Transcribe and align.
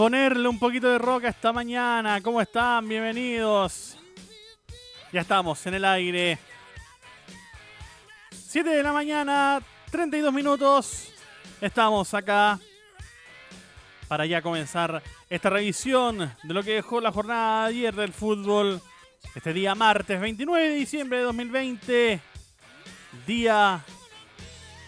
Ponerle 0.00 0.48
un 0.48 0.58
poquito 0.58 0.88
de 0.88 0.96
roca 0.96 1.28
esta 1.28 1.52
mañana. 1.52 2.22
¿Cómo 2.22 2.40
están? 2.40 2.88
Bienvenidos. 2.88 3.98
Ya 5.12 5.20
estamos 5.20 5.66
en 5.66 5.74
el 5.74 5.84
aire. 5.84 6.38
7 8.30 8.70
de 8.70 8.82
la 8.82 8.94
mañana, 8.94 9.60
32 9.90 10.32
minutos. 10.32 11.12
Estamos 11.60 12.14
acá 12.14 12.58
para 14.08 14.24
ya 14.24 14.40
comenzar 14.40 15.02
esta 15.28 15.50
revisión 15.50 16.34
de 16.44 16.54
lo 16.54 16.62
que 16.62 16.76
dejó 16.76 17.02
la 17.02 17.12
jornada 17.12 17.64
de 17.64 17.68
ayer 17.68 17.94
del 17.94 18.14
fútbol. 18.14 18.80
Este 19.34 19.52
día 19.52 19.74
martes 19.74 20.18
29 20.18 20.66
de 20.66 20.74
diciembre 20.76 21.18
de 21.18 21.24
2020. 21.24 22.20
Día 23.26 23.84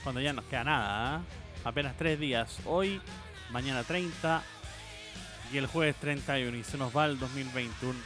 cuando 0.04 0.22
ya 0.22 0.32
nos 0.32 0.46
queda 0.46 0.64
nada. 0.64 1.18
¿eh? 1.18 1.22
Apenas 1.64 1.98
tres 1.98 2.18
días. 2.18 2.60
Hoy, 2.64 2.98
mañana 3.50 3.84
30 3.84 4.42
y 5.52 5.58
el 5.58 5.66
jueves 5.66 5.96
31 5.96 6.56
y 6.56 6.64
se 6.64 6.78
nos 6.78 6.96
va 6.96 7.06
el 7.06 7.18
2021. 7.18 7.98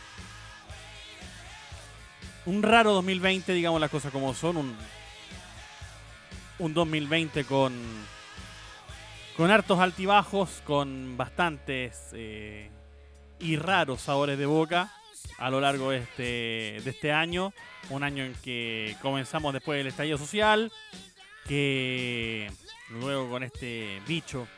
Un 2.47 2.63
raro 2.63 2.93
2020, 2.93 3.53
digamos 3.53 3.81
las 3.81 3.91
cosas 3.91 4.13
como 4.13 4.35
son, 4.35 4.57
un, 4.57 4.77
un 6.59 6.75
2020 6.75 7.45
con 7.45 7.73
con 9.37 9.51
hartos 9.51 9.79
altibajos, 9.81 10.63
con 10.65 11.17
bastantes 11.19 12.09
eh, 12.15 12.71
y 13.39 13.57
raros 13.57 14.01
sabores 14.01 14.39
de 14.39 14.47
boca 14.47 14.91
a 15.39 15.51
lo 15.51 15.61
largo 15.61 15.91
de 15.91 15.99
este, 15.99 16.81
de 16.83 16.91
este 16.91 17.13
año. 17.13 17.53
Un 17.91 18.03
año 18.03 18.25
en 18.25 18.35
que 18.43 18.97
comenzamos 19.03 19.53
después 19.53 19.79
del 19.79 19.89
estallido 19.89 20.17
social, 20.17 20.73
que 21.47 22.51
luego 22.89 23.29
con 23.29 23.43
este 23.43 24.01
bicho 24.09 24.49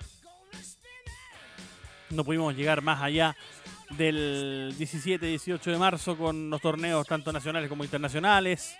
no 2.10 2.24
pudimos 2.24 2.54
llegar 2.54 2.82
más 2.82 3.02
allá 3.02 3.36
del 3.90 4.74
17-18 4.78 5.60
de 5.62 5.78
marzo 5.78 6.16
con 6.16 6.50
los 6.50 6.60
torneos 6.60 7.06
tanto 7.06 7.32
nacionales 7.32 7.68
como 7.68 7.84
internacionales. 7.84 8.76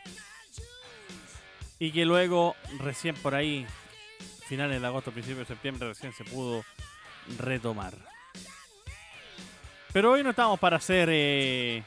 Y 1.79 1.93
que 1.93 2.05
luego, 2.05 2.57
recién 2.79 3.15
por 3.17 3.35
ahí, 3.35 3.67
finales 4.49 4.81
de 4.81 4.87
agosto, 4.87 5.13
principios 5.13 5.47
de 5.47 5.55
septiembre, 5.55 5.89
recién 5.89 6.13
se 6.13 6.25
pudo 6.25 6.65
retomar. 7.39 7.95
Pero 9.93 10.13
hoy 10.13 10.23
no 10.23 10.31
estamos 10.31 10.59
para 10.59 10.77
hacer 10.77 11.09
eh, 11.11 11.83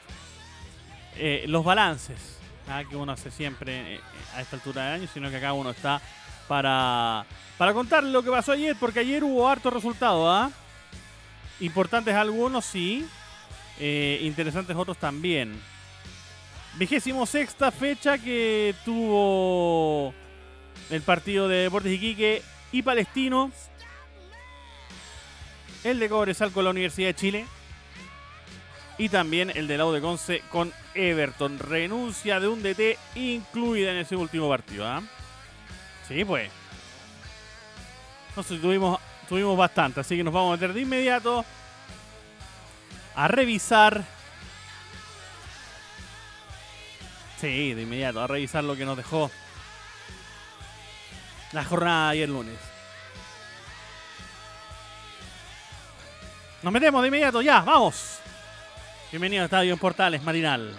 eh, 1.16 1.44
los 1.46 1.64
balances 1.64 2.38
¿ah? 2.68 2.82
que 2.88 2.96
uno 2.96 3.12
hace 3.12 3.30
siempre 3.30 3.94
eh, 3.96 4.00
a 4.34 4.40
esta 4.40 4.56
altura 4.56 4.84
del 4.84 5.00
año, 5.00 5.10
sino 5.12 5.30
que 5.30 5.36
acá 5.36 5.52
uno 5.52 5.70
está 5.70 6.00
para, 6.48 7.24
para 7.58 7.72
contar 7.72 8.02
lo 8.02 8.22
que 8.22 8.30
pasó 8.30 8.52
ayer, 8.52 8.76
porque 8.78 9.00
ayer 9.00 9.22
hubo 9.22 9.48
harto 9.48 9.70
resultado. 9.70 10.30
¿ah? 10.30 10.50
Importantes 11.62 12.12
algunos, 12.16 12.64
sí. 12.64 13.06
Eh, 13.78 14.18
interesantes 14.22 14.76
otros 14.76 14.98
también. 14.98 15.60
Vigésimo 16.74 17.24
sexta 17.24 17.70
fecha 17.70 18.18
que 18.18 18.74
tuvo 18.84 20.12
el 20.90 21.02
partido 21.02 21.46
de 21.46 21.58
Deportes 21.58 21.92
Iquique 21.92 22.42
y 22.72 22.82
Palestino. 22.82 23.52
El 25.84 26.00
de 26.00 26.08
Cobresal 26.08 26.50
con 26.50 26.64
la 26.64 26.70
Universidad 26.70 27.08
de 27.10 27.14
Chile. 27.14 27.46
Y 28.98 29.08
también 29.08 29.52
el 29.54 29.68
de 29.68 29.78
Lau 29.78 29.92
de 29.92 30.00
Conce 30.00 30.42
con 30.50 30.72
Everton. 30.94 31.60
Renuncia 31.60 32.40
de 32.40 32.48
un 32.48 32.60
DT 32.64 32.98
incluida 33.14 33.92
en 33.92 33.98
ese 33.98 34.16
último 34.16 34.48
partido. 34.48 34.84
¿ah? 34.84 35.00
Sí, 36.08 36.24
pues. 36.24 36.50
Nosotros 38.34 38.60
tuvimos 38.60 38.98
tuvimos 39.28 39.56
bastante, 39.56 40.00
así 40.00 40.16
que 40.16 40.24
nos 40.24 40.32
vamos 40.32 40.50
a 40.50 40.56
meter 40.56 40.72
de 40.72 40.80
inmediato 40.80 41.44
a 43.14 43.28
revisar. 43.28 44.04
Sí, 47.40 47.74
de 47.74 47.82
inmediato, 47.82 48.20
a 48.20 48.26
revisar 48.26 48.62
lo 48.64 48.76
que 48.76 48.84
nos 48.84 48.96
dejó 48.96 49.30
la 51.52 51.64
jornada 51.64 52.06
de 52.06 52.12
ayer 52.12 52.28
lunes. 52.28 52.58
Nos 56.62 56.72
metemos 56.72 57.02
de 57.02 57.08
inmediato, 57.08 57.42
ya, 57.42 57.60
vamos. 57.60 58.18
Bienvenido 59.10 59.42
a 59.42 59.44
Estadio 59.46 59.72
en 59.72 59.78
Portales, 59.78 60.22
Marinal. 60.22 60.74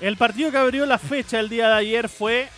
El 0.00 0.18
partido 0.18 0.50
que 0.50 0.58
abrió 0.58 0.84
la 0.84 0.98
fecha 0.98 1.40
el 1.40 1.48
día 1.48 1.68
de 1.68 1.74
ayer 1.74 2.10
fue 2.10 2.48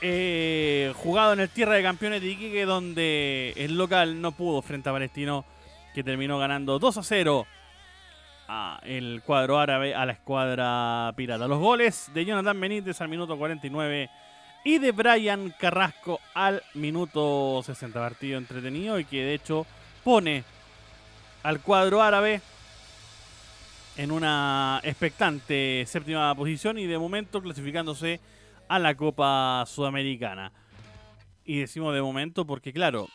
eh, 0.00 0.92
jugado 0.96 1.32
en 1.32 1.38
el 1.38 1.48
Tierra 1.48 1.74
de 1.74 1.82
Campeones 1.82 2.20
de 2.20 2.28
Iquique, 2.28 2.64
donde 2.64 3.52
el 3.56 3.76
local 3.76 4.20
no 4.20 4.32
pudo 4.32 4.62
frente 4.62 4.88
a 4.88 4.92
Palestino, 4.92 5.44
que 5.94 6.02
terminó 6.02 6.40
ganando 6.40 6.80
2 6.80 6.96
a 6.98 7.02
0 7.04 7.46
a 8.48 8.80
el 8.82 9.22
cuadro 9.24 9.60
árabe 9.60 9.94
a 9.94 10.04
la 10.04 10.12
escuadra 10.12 11.12
pirata. 11.14 11.46
Los 11.46 11.60
goles 11.60 12.10
de 12.12 12.24
Jonathan 12.24 12.60
Benítez 12.60 13.00
al 13.00 13.08
minuto 13.08 13.38
49 13.38 14.10
y 14.64 14.78
de 14.78 14.90
Brian 14.90 15.54
Carrasco 15.56 16.18
al 16.34 16.64
minuto 16.74 17.62
60. 17.64 18.00
Partido 18.00 18.38
entretenido 18.38 18.98
y 18.98 19.04
que 19.04 19.22
de 19.22 19.34
hecho 19.34 19.66
pone 20.02 20.42
al 21.44 21.60
cuadro 21.60 22.02
árabe 22.02 22.40
en 23.96 24.10
una 24.10 24.80
expectante 24.84 25.84
séptima 25.86 26.34
posición 26.34 26.78
y 26.78 26.86
de 26.86 26.98
momento 26.98 27.42
clasificándose 27.42 28.20
a 28.68 28.78
la 28.78 28.94
Copa 28.96 29.64
Sudamericana. 29.66 30.52
Y 31.44 31.60
decimos 31.60 31.94
de 31.94 32.02
momento 32.02 32.46
porque, 32.46 32.72
claro, 32.72 33.08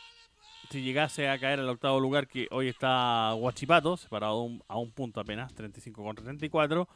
si 0.69 0.81
llegase 0.81 1.29
a 1.29 1.39
caer 1.39 1.59
al 1.59 1.69
octavo 1.69 1.99
lugar, 1.99 2.27
que 2.27 2.47
hoy 2.51 2.67
está 2.67 3.33
Huachipato, 3.33 3.97
separado 3.97 4.49
a 4.67 4.77
un 4.77 4.91
punto 4.91 5.19
apenas, 5.19 5.53
35 5.55 6.03
contra 6.03 6.25
34, 6.25 6.87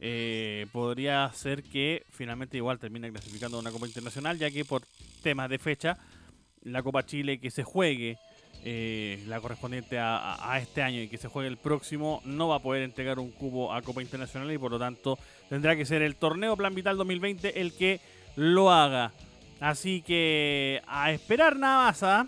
eh, 0.00 0.66
podría 0.72 1.30
ser 1.32 1.62
que 1.62 2.04
finalmente 2.10 2.56
igual 2.56 2.78
termine 2.78 3.10
clasificando 3.10 3.56
a 3.56 3.60
una 3.60 3.70
Copa 3.70 3.86
Internacional, 3.86 4.38
ya 4.38 4.50
que 4.50 4.64
por 4.64 4.82
temas 5.22 5.48
de 5.48 5.58
fecha, 5.58 5.96
la 6.62 6.82
Copa 6.82 7.04
Chile 7.06 7.38
que 7.38 7.50
se 7.50 7.62
juegue 7.62 8.18
eh, 8.66 9.22
la 9.26 9.42
correspondiente 9.42 9.98
a, 9.98 10.58
este 10.58 10.82
año 10.82 11.02
y 11.02 11.08
que 11.08 11.18
se 11.18 11.28
juegue 11.28 11.48
el 11.50 11.58
próximo, 11.58 12.22
no 12.24 12.48
va 12.48 12.56
a 12.56 12.60
poder 12.60 12.82
entregar 12.82 13.18
un 13.18 13.30
cubo 13.30 13.70
a 13.74 13.82
Copa 13.82 14.00
Internacional 14.00 14.50
y 14.50 14.56
por 14.56 14.70
lo 14.70 14.78
tanto 14.78 15.18
tendrá 15.50 15.76
que 15.76 15.84
ser 15.84 16.00
el 16.00 16.16
torneo 16.16 16.56
Plan 16.56 16.74
Vital 16.74 16.96
2020 16.96 17.60
el 17.60 17.74
que 17.74 18.00
lo 18.36 18.72
haga. 18.72 19.12
Así 19.60 20.00
que 20.00 20.80
a 20.86 21.12
esperar 21.12 21.56
nada 21.56 21.84
más 21.84 22.02
a 22.02 22.20
¿ah? 22.20 22.26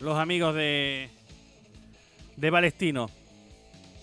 los 0.00 0.18
amigos 0.18 0.56
de, 0.56 1.08
de 2.36 2.50
Palestino. 2.50 3.08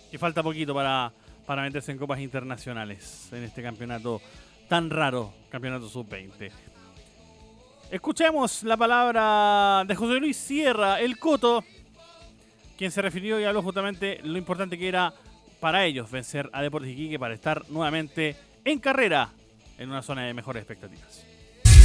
Que 0.10 0.18
falta 0.18 0.42
poquito 0.42 0.74
para, 0.74 1.12
para 1.46 1.64
meterse 1.64 1.92
en 1.92 1.98
copas 1.98 2.22
internacionales 2.22 3.28
en 3.34 3.44
este 3.44 3.62
campeonato 3.62 4.22
tan 4.70 4.90
raro, 4.90 5.34
campeonato 5.50 5.90
sub-20. 5.90 6.73
Escuchemos 7.94 8.64
la 8.64 8.76
palabra 8.76 9.86
de 9.88 9.94
José 9.94 10.20
Luis 10.20 10.36
Sierra, 10.36 11.00
el 11.00 11.20
Coto, 11.20 11.64
quien 12.76 12.90
se 12.90 13.04
refirió 13.04 13.40
y 13.40 13.44
habló 13.44 13.62
justamente 13.62 14.20
lo 14.24 14.40
importante 14.40 14.80
que 14.80 14.88
era 14.88 15.14
para 15.60 15.86
ellos 15.86 16.10
vencer 16.10 16.50
a 16.54 16.64
Deportes 16.64 16.90
Iquique 16.90 17.20
para 17.20 17.36
estar 17.36 17.70
nuevamente 17.70 18.36
en 18.66 18.80
carrera 18.80 19.30
en 19.78 19.92
una 19.92 20.02
zona 20.02 20.24
de 20.24 20.34
mejores 20.34 20.62
expectativas. 20.62 21.22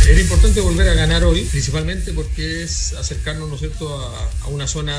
Era 0.08 0.18
importante 0.18 0.62
volver 0.62 0.88
a 0.88 0.94
ganar 0.94 1.24
hoy, 1.24 1.44
principalmente 1.44 2.14
porque 2.14 2.62
es 2.62 2.94
acercarnos, 2.94 3.46
¿no 3.46 3.56
es 3.56 3.60
cierto?, 3.60 3.94
a, 3.94 4.48
una 4.48 4.66
zona 4.66 4.96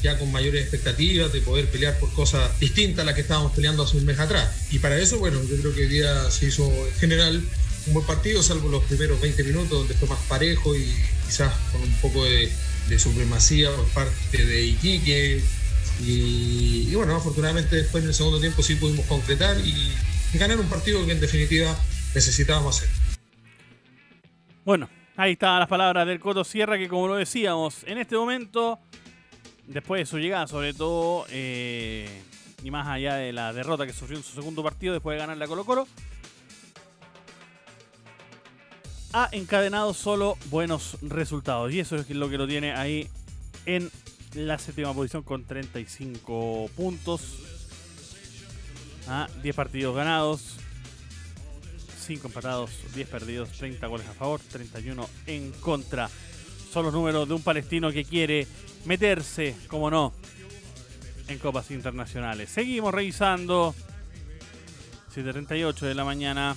ya 0.00 0.18
con 0.18 0.32
mayores 0.32 0.62
expectativas 0.62 1.34
de 1.34 1.42
poder 1.42 1.70
pelear 1.70 1.98
por 1.98 2.10
cosas 2.14 2.58
distintas 2.58 3.02
a 3.02 3.04
las 3.04 3.14
que 3.14 3.20
estábamos 3.20 3.52
peleando 3.52 3.82
hace 3.82 3.98
un 3.98 4.06
mes 4.06 4.18
atrás. 4.18 4.72
Y 4.72 4.78
para 4.78 4.96
eso, 4.96 5.18
bueno, 5.18 5.38
yo 5.42 5.54
creo 5.58 5.74
que 5.74 5.82
hoy 5.82 5.88
día 5.88 6.30
se 6.30 6.46
hizo 6.46 6.64
en 6.64 6.94
general 6.94 7.42
un 7.86 7.94
buen 7.94 8.06
partido, 8.06 8.42
salvo 8.42 8.68
los 8.68 8.82
primeros 8.84 9.20
20 9.20 9.44
minutos 9.44 9.70
donde 9.70 9.94
fue 9.94 10.08
más 10.08 10.18
parejo 10.28 10.74
y 10.74 10.92
quizás 11.24 11.52
con 11.72 11.82
un 11.82 11.92
poco 12.00 12.24
de, 12.24 12.50
supremacía 12.98 13.70
por 13.74 13.86
parte 13.88 14.44
de 14.44 14.62
Iquique. 14.66 15.42
Y, 16.00 16.94
bueno, 16.94 17.16
afortunadamente 17.16 17.76
después 17.76 18.02
en 18.02 18.08
el 18.08 18.14
segundo 18.14 18.38
tiempo 18.40 18.62
sí 18.62 18.74
pudimos 18.74 19.06
concretar 19.06 19.56
y, 19.60 19.92
ganar 20.34 20.58
un 20.60 20.68
partido 20.68 21.06
que 21.06 21.12
en 21.12 21.20
definitiva 21.20 21.74
necesitábamos 22.14 22.76
hacer. 22.76 22.90
Bueno, 24.66 24.90
ahí 25.16 25.32
están 25.32 25.60
las 25.60 25.68
palabras 25.68 26.06
del 26.06 26.20
Coto 26.20 26.44
Sierra 26.44 26.76
que 26.76 26.88
como 26.88 27.08
lo 27.08 27.14
decíamos, 27.14 27.84
en 27.86 27.96
este 27.96 28.16
momento, 28.16 28.78
después 29.66 30.00
de 30.00 30.06
su 30.06 30.18
llegada 30.18 30.46
sobre 30.46 30.74
todo, 30.74 31.24
eh, 31.30 32.22
y 32.62 32.70
más 32.70 32.86
allá 32.86 33.14
de 33.14 33.32
la 33.32 33.54
derrota 33.54 33.86
que 33.86 33.94
sufrió 33.94 34.18
en 34.18 34.24
su 34.24 34.34
segundo 34.34 34.62
partido 34.62 34.92
después 34.92 35.14
de 35.14 35.20
ganar 35.20 35.38
la 35.38 35.46
Colo 35.46 35.64
Colo, 35.64 35.88
ha 39.16 39.30
encadenado 39.32 39.94
solo 39.94 40.36
buenos 40.50 40.98
resultados. 41.00 41.72
Y 41.72 41.80
eso 41.80 41.96
es 41.96 42.10
lo 42.10 42.28
que 42.28 42.36
lo 42.36 42.46
tiene 42.46 42.72
ahí 42.74 43.08
en 43.64 43.90
la 44.34 44.58
séptima 44.58 44.92
posición 44.92 45.22
con 45.22 45.44
35 45.44 46.68
puntos. 46.76 47.22
10 49.00 49.08
ah, 49.08 49.28
partidos 49.54 49.96
ganados, 49.96 50.56
5 52.06 52.26
empatados, 52.26 52.70
10 52.94 53.08
perdidos, 53.08 53.52
30 53.52 53.86
goles 53.86 54.06
a 54.06 54.12
favor, 54.12 54.38
31 54.40 55.08
en 55.26 55.50
contra. 55.52 56.10
Son 56.70 56.84
los 56.84 56.92
números 56.92 57.26
de 57.26 57.34
un 57.34 57.42
palestino 57.42 57.90
que 57.90 58.04
quiere 58.04 58.46
meterse, 58.84 59.56
como 59.68 59.90
no, 59.90 60.12
en 61.28 61.38
copas 61.38 61.70
internacionales. 61.70 62.50
Seguimos 62.50 62.92
revisando. 62.92 63.74
7.38 65.14 65.80
de 65.80 65.94
la 65.94 66.04
mañana. 66.04 66.54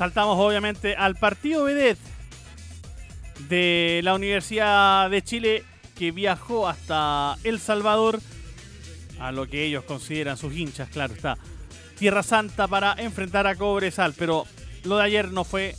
Saltamos 0.00 0.38
obviamente 0.38 0.96
al 0.96 1.14
partido 1.14 1.64
Vedet 1.64 1.98
de 3.50 4.00
la 4.02 4.14
Universidad 4.14 5.10
de 5.10 5.20
Chile 5.20 5.62
que 5.94 6.10
viajó 6.10 6.66
hasta 6.66 7.36
El 7.44 7.60
Salvador 7.60 8.18
a 9.20 9.30
lo 9.30 9.46
que 9.46 9.62
ellos 9.62 9.84
consideran 9.84 10.38
sus 10.38 10.56
hinchas, 10.56 10.88
claro 10.88 11.12
está. 11.12 11.36
Tierra 11.98 12.22
Santa 12.22 12.66
para 12.66 12.94
enfrentar 12.94 13.46
a 13.46 13.56
Cobresal, 13.56 14.14
pero 14.16 14.46
lo 14.84 14.96
de 14.96 15.04
ayer 15.04 15.32
no 15.32 15.44
fue 15.44 15.76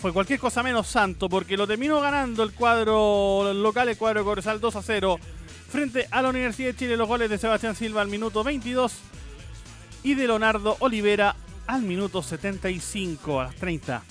fue 0.00 0.12
cualquier 0.12 0.38
cosa 0.38 0.62
menos 0.62 0.86
santo 0.86 1.28
porque 1.28 1.56
lo 1.56 1.66
terminó 1.66 2.00
ganando 2.00 2.44
el 2.44 2.52
cuadro 2.52 3.52
local, 3.52 3.88
el 3.88 3.96
cuadro 3.96 4.20
de 4.20 4.26
Cobresal 4.26 4.60
2 4.60 4.76
a 4.76 4.82
0 4.82 5.18
frente 5.70 6.06
a 6.12 6.22
la 6.22 6.28
Universidad 6.28 6.68
de 6.68 6.76
Chile. 6.76 6.96
Los 6.96 7.08
goles 7.08 7.28
de 7.28 7.38
Sebastián 7.38 7.74
Silva 7.74 8.00
al 8.00 8.06
minuto 8.06 8.44
22 8.44 8.92
y 10.04 10.14
de 10.14 10.28
Leonardo 10.28 10.76
Olivera 10.78 11.34
al 11.66 11.82
minuto 11.82 12.22
75, 12.22 13.40
a 13.40 13.44
las 13.44 13.54
30 13.56 14.02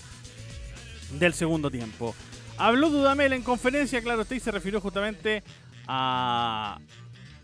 del 1.20 1.34
segundo 1.34 1.70
tiempo. 1.70 2.16
Habló 2.58 2.90
Dudamel 2.90 3.34
en 3.34 3.44
conferencia, 3.44 4.02
claro 4.02 4.22
usted, 4.22 4.36
y 4.36 4.40
se 4.40 4.52
refirió 4.52 4.80
justamente 4.80 5.44
a, 5.88 6.80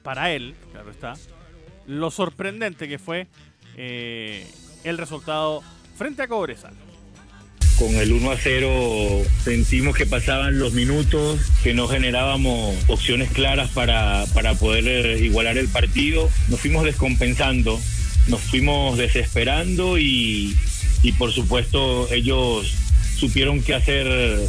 para 0.03 0.31
él, 0.31 0.55
claro 0.71 0.91
está, 0.91 1.13
lo 1.87 2.11
sorprendente 2.11 2.87
que 2.87 2.99
fue 2.99 3.27
eh, 3.75 4.45
el 4.83 4.97
resultado 4.97 5.63
frente 5.97 6.23
a 6.23 6.27
Cobresal. 6.27 6.73
Con 7.77 7.95
el 7.95 8.11
1 8.11 8.31
a 8.31 8.37
0 8.37 9.23
sentimos 9.41 9.95
que 9.95 10.05
pasaban 10.05 10.59
los 10.59 10.73
minutos, 10.73 11.39
que 11.63 11.73
no 11.73 11.87
generábamos 11.87 12.75
opciones 12.89 13.31
claras 13.31 13.69
para, 13.71 14.25
para 14.33 14.53
poder 14.55 14.85
eh, 14.85 15.19
igualar 15.19 15.57
el 15.57 15.69
partido. 15.69 16.29
Nos 16.49 16.59
fuimos 16.59 16.83
descompensando 16.83 17.79
nos 18.29 18.41
fuimos 18.41 18.97
desesperando 18.97 19.97
y, 19.97 20.55
por 21.17 21.31
supuesto 21.31 22.11
ellos 22.11 22.73
supieron 23.17 23.61
qué 23.61 23.75
hacer 23.75 24.39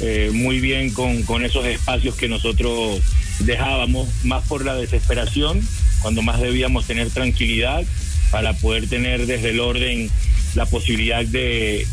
eh, 0.00 0.30
muy 0.32 0.60
bien 0.60 0.92
con, 0.92 1.44
esos 1.44 1.66
espacios 1.66 2.14
que 2.14 2.28
nosotros 2.28 3.02
dejábamos, 3.40 4.08
más 4.24 4.46
por 4.46 4.64
la 4.64 4.74
desesperación, 4.74 5.60
cuando 6.02 6.22
más 6.22 6.40
debíamos 6.40 6.86
tener 6.86 7.10
tranquilidad 7.10 7.84
para 8.30 8.52
poder 8.54 8.88
tener 8.88 9.26
desde 9.26 9.50
el 9.50 9.60
orden 9.60 10.10
la 10.54 10.66
posibilidad 10.66 11.24
de, 11.24 11.86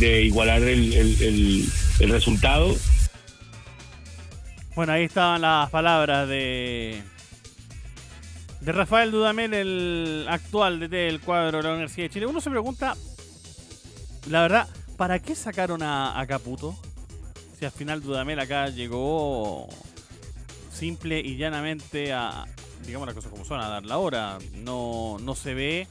igualar 0.00 0.62
el 0.62 1.70
resultado. 2.00 2.76
Bueno, 4.74 4.92
ahí 4.92 5.04
estaban 5.04 5.40
las 5.40 5.70
palabras 5.70 6.28
de 6.28 7.02
de 8.66 8.72
Rafael 8.72 9.12
Dudamel, 9.12 9.54
el 9.54 10.26
actual 10.28 10.80
DT 10.80 10.90
del 10.90 11.20
cuadro 11.20 11.58
de 11.58 11.62
la 11.62 11.74
Universidad 11.74 12.06
de 12.06 12.10
Chile. 12.10 12.26
Uno 12.26 12.40
se 12.40 12.50
pregunta, 12.50 12.96
la 14.28 14.42
verdad, 14.42 14.68
¿para 14.96 15.20
qué 15.20 15.36
sacaron 15.36 15.84
a, 15.84 16.24
Caputo? 16.26 16.74
Si 17.56 17.64
al 17.64 17.70
final 17.70 18.02
Dudamel 18.02 18.40
acá 18.40 18.68
llegó 18.70 19.68
simple 20.72 21.20
y 21.20 21.36
llanamente 21.36 22.12
a, 22.12 22.44
digamos 22.84 23.06
las 23.06 23.14
cosas 23.14 23.30
como 23.30 23.44
son, 23.44 23.60
a 23.60 23.68
dar 23.68 23.86
la 23.86 23.98
hora. 23.98 24.38
No, 24.54 25.18
no 25.20 25.36
se 25.36 25.54
ve 25.54 25.86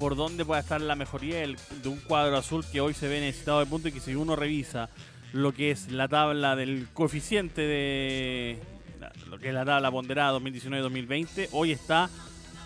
por 0.00 0.16
dónde 0.16 0.44
puede 0.44 0.60
estar 0.60 0.80
la 0.80 0.96
mejoría 0.96 1.36
de 1.36 1.88
un 1.88 2.00
cuadro 2.00 2.36
azul 2.36 2.64
que 2.66 2.80
hoy 2.80 2.94
se 2.94 3.06
ve 3.06 3.20
necesitado 3.20 3.60
de 3.60 3.66
punto 3.66 3.86
y 3.86 3.92
que 3.92 4.00
si 4.00 4.16
uno 4.16 4.34
revisa 4.34 4.90
lo 5.32 5.54
que 5.54 5.70
es 5.70 5.92
la 5.92 6.08
tabla 6.08 6.56
del 6.56 6.88
coeficiente 6.92 7.60
de, 7.60 8.58
lo 9.28 9.38
que 9.38 9.48
es 9.48 9.54
la 9.54 9.64
tabla 9.64 9.90
ponderada 9.90 10.38
2019-2020, 10.38 11.48
hoy 11.52 11.72
está 11.72 12.10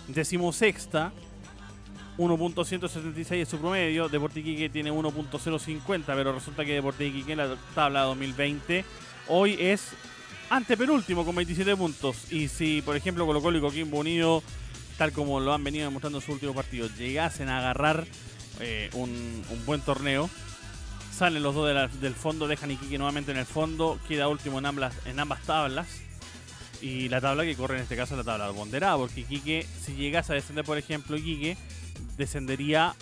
decimosexta, 0.08 1.12
1.176 2.18 3.32
es 3.32 3.48
su 3.48 3.58
promedio, 3.58 4.08
Deportes 4.08 4.38
Iquique 4.38 4.68
tiene 4.68 4.92
1.050, 4.92 6.04
pero 6.06 6.32
resulta 6.32 6.64
que 6.64 6.74
Deportes 6.74 7.08
Iquique 7.08 7.32
en 7.32 7.38
la 7.38 7.56
tabla 7.74 8.02
2020 8.02 8.84
hoy 9.28 9.56
es 9.58 9.92
antepenúltimo 10.50 11.24
con 11.24 11.34
27 11.34 11.76
puntos. 11.76 12.30
Y 12.30 12.48
si, 12.48 12.82
por 12.82 12.96
ejemplo, 12.96 13.26
Colo 13.26 13.40
Colo 13.40 13.58
y 13.58 13.60
Coquimbo 13.60 13.98
Unido, 13.98 14.42
tal 14.98 15.12
como 15.12 15.40
lo 15.40 15.52
han 15.52 15.64
venido 15.64 15.86
demostrando 15.86 16.18
en 16.18 16.22
sus 16.22 16.34
últimos 16.34 16.54
partidos, 16.54 16.96
llegasen 16.96 17.48
a 17.48 17.58
agarrar 17.58 18.06
eh, 18.60 18.90
un, 18.92 19.42
buen 19.64 19.80
torneo, 19.80 20.28
salen 21.12 21.42
los 21.42 21.54
dos 21.54 22.00
del 22.00 22.14
fondo, 22.14 22.46
dejan 22.46 22.70
Iquique 22.70 22.98
nuevamente 22.98 23.32
en 23.32 23.38
el 23.38 23.46
fondo, 23.46 23.98
queda 24.08 24.28
último 24.28 24.58
en 24.58 24.66
ambas, 24.66 24.94
en 25.06 25.18
ambas 25.18 25.42
tablas. 25.42 26.02
Y 26.82 27.08
la 27.08 27.20
tabla 27.20 27.44
que 27.44 27.54
corre 27.54 27.76
en 27.76 27.82
este 27.84 27.94
caso 27.94 28.14
es 28.14 28.26
la 28.26 28.36
tabla 28.36 28.52
ponderada, 28.52 28.96
porque 28.96 29.20
Iquique, 29.20 29.64
si 29.80 29.94
llegase 29.94 30.32
a 30.32 30.34
descender, 30.34 30.64
por 30.64 30.76
ejemplo, 30.76 31.16
Iquique, 31.16 31.56
descendería, 32.16 32.94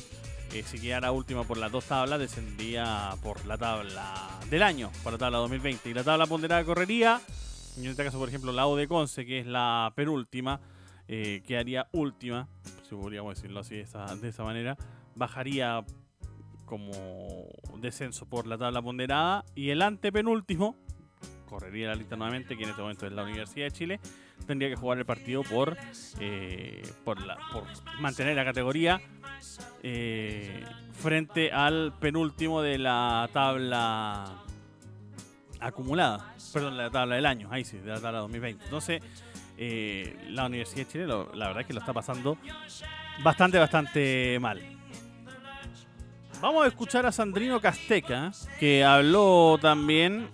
eh, 0.53 0.63
si 0.67 0.79
quedara 0.79 1.13
última 1.13 1.45
por 1.45 1.57
las 1.57 1.73
dos 1.73 1.87
tablas, 1.87 2.21
descendería 2.21 3.15
por 3.23 3.47
la 3.47 3.57
tabla 3.57 4.39
del 4.51 4.63
año, 4.63 4.91
por 5.03 5.15
la 5.15 5.19
tabla 5.19 5.39
2020. 5.39 5.89
Y 5.89 5.95
la 5.95 6.05
tabla 6.05 6.27
ponderada 6.27 6.63
correría, 6.63 7.23
en 7.79 7.87
este 7.87 8.05
caso, 8.05 8.19
por 8.19 8.29
ejemplo, 8.29 8.53
la 8.53 8.67
O 8.67 8.77
de 8.77 8.87
Conce, 8.87 9.25
que 9.25 9.39
es 9.39 9.47
la 9.47 9.91
penúltima, 9.97 10.61
eh, 11.09 11.43
quedaría 11.47 11.89
última, 11.93 12.49
si 12.87 12.95
podríamos 12.95 13.35
decirlo 13.35 13.61
así 13.61 13.77
de 13.77 13.81
esa, 13.81 14.15
de 14.15 14.29
esa 14.29 14.45
manera, 14.45 14.77
bajaría 15.15 15.87
como 16.67 17.49
descenso 17.79 18.27
por 18.27 18.47
la 18.47 18.59
tabla 18.59 18.83
ponderada 18.83 19.47
y 19.55 19.71
el 19.71 19.81
antepenúltimo 19.81 20.77
correría 21.51 21.89
la 21.89 21.97
lista 21.97 22.17
nuevamente, 22.17 22.57
que 22.57 22.63
en 22.63 22.71
este 22.71 22.81
momento 22.81 23.07
es 23.07 23.13
la 23.13 23.25
Universidad 23.25 23.67
de 23.67 23.73
Chile, 23.73 24.01
tendría 24.47 24.71
que 24.71 24.77
jugar 24.77 24.99
el 24.99 25.05
partido 25.05 25.43
por, 25.43 25.77
eh, 26.21 26.83
por, 27.05 27.21
la, 27.21 27.37
por 27.53 27.65
mantener 28.01 28.37
la 28.37 28.45
categoría 28.45 29.01
eh, 29.83 30.65
frente 30.93 31.51
al 31.53 31.93
penúltimo 31.99 32.63
de 32.63 32.79
la 32.79 33.29
tabla 33.33 34.45
acumulada, 35.59 36.35
perdón, 36.53 36.77
la 36.77 36.91
tabla 36.91 37.17
del 37.17 37.27
año, 37.27 37.49
ahí 37.51 37.65
sí, 37.65 37.79
de 37.79 37.91
la 37.91 38.01
tabla 38.01 38.21
2020. 38.21 38.65
Entonces, 38.65 39.03
eh, 39.59 40.17
la 40.31 40.47
Universidad 40.47 40.87
de 40.87 40.93
Chile, 40.93 41.07
la 41.07 41.47
verdad 41.49 41.61
es 41.61 41.67
que 41.67 41.75
lo 41.75 41.81
está 41.81 41.93
pasando 41.93 42.39
bastante, 43.23 43.59
bastante 43.59 44.39
mal. 44.41 44.61
Vamos 46.41 46.65
a 46.65 46.69
escuchar 46.69 47.05
a 47.05 47.13
Sandrino 47.13 47.61
Casteca, 47.61 48.33
que 48.59 48.83
habló 48.83 49.59
también 49.61 50.31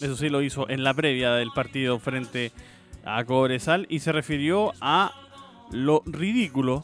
eso 0.00 0.16
sí 0.16 0.28
lo 0.28 0.42
hizo 0.42 0.68
en 0.68 0.84
la 0.84 0.94
previa 0.94 1.32
del 1.32 1.50
partido 1.52 1.98
frente 1.98 2.52
a 3.04 3.24
Cobresal 3.24 3.86
y 3.88 4.00
se 4.00 4.12
refirió 4.12 4.72
a 4.80 5.12
lo 5.70 6.02
ridículo 6.06 6.82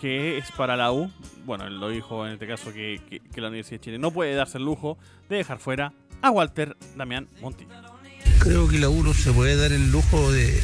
que 0.00 0.36
es 0.36 0.50
para 0.52 0.76
la 0.76 0.92
U. 0.92 1.10
Bueno, 1.46 1.66
él 1.66 1.80
lo 1.80 1.88
dijo 1.88 2.26
en 2.26 2.34
este 2.34 2.46
caso 2.46 2.72
que, 2.72 3.00
la 3.36 3.48
Universidad 3.48 3.80
de 3.80 3.84
Chile 3.84 3.98
no 3.98 4.10
puede 4.10 4.34
darse 4.34 4.58
el 4.58 4.64
lujo 4.64 4.98
de 5.28 5.36
dejar 5.36 5.58
fuera 5.58 5.92
a 6.20 6.30
Walter 6.30 6.76
Damián 6.96 7.28
Monti. 7.40 7.66
Creo 8.40 8.68
que 8.68 8.78
la 8.78 8.88
U 8.88 9.02
no 9.02 9.14
se 9.14 9.32
puede 9.32 9.56
dar 9.56 9.72
el 9.72 9.90
lujo 9.90 10.30
de, 10.30 10.60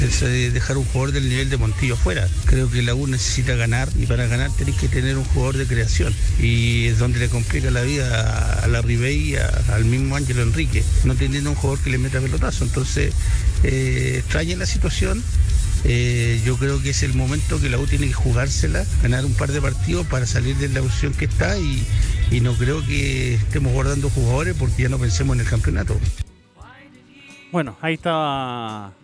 dejar 0.00 0.76
un 0.76 0.84
jugador 0.84 1.12
del 1.12 1.28
nivel 1.28 1.50
de 1.50 1.56
Montillo 1.56 1.96
fuera. 1.96 2.28
Creo 2.46 2.70
que 2.70 2.82
la 2.82 2.94
U 2.94 3.06
necesita 3.06 3.54
ganar 3.54 3.88
y 3.98 4.06
para 4.06 4.26
ganar 4.26 4.50
tenés 4.52 4.76
que 4.76 4.88
tener 4.88 5.16
un 5.16 5.24
jugador 5.24 5.56
de 5.56 5.66
creación. 5.66 6.14
Y 6.38 6.86
es 6.86 6.98
donde 6.98 7.18
le 7.18 7.28
complica 7.28 7.70
la 7.70 7.82
vida 7.82 8.62
a 8.62 8.66
la 8.68 8.82
Ribey 8.82 9.32
y 9.32 9.36
al 9.36 9.84
mismo 9.84 10.16
Ángelo 10.16 10.42
Enrique, 10.42 10.84
no 11.04 11.14
teniendo 11.14 11.50
un 11.50 11.56
jugador 11.56 11.82
que 11.82 11.90
le 11.90 11.98
meta 11.98 12.20
pelotazo. 12.20 12.64
Entonces, 12.64 13.12
eh, 13.62 14.16
extraña 14.18 14.56
la 14.56 14.66
situación. 14.66 15.22
Eh, 15.86 16.40
yo 16.46 16.56
creo 16.56 16.80
que 16.80 16.90
es 16.90 17.02
el 17.02 17.12
momento 17.12 17.60
que 17.60 17.68
la 17.68 17.78
U 17.78 17.86
tiene 17.86 18.06
que 18.06 18.14
jugársela, 18.14 18.86
ganar 19.02 19.26
un 19.26 19.34
par 19.34 19.52
de 19.52 19.60
partidos 19.60 20.06
para 20.06 20.26
salir 20.26 20.56
de 20.56 20.70
la 20.70 20.80
opción 20.80 21.12
que 21.12 21.26
está 21.26 21.58
y, 21.58 21.84
y 22.30 22.40
no 22.40 22.54
creo 22.54 22.84
que 22.86 23.34
estemos 23.34 23.72
guardando 23.72 24.08
jugadores 24.08 24.56
porque 24.58 24.84
ya 24.84 24.88
no 24.88 24.98
pensemos 24.98 25.34
en 25.36 25.40
el 25.40 25.46
campeonato. 25.46 26.00
Bueno, 27.52 27.76
ahí 27.82 27.94
estaba 27.94 28.94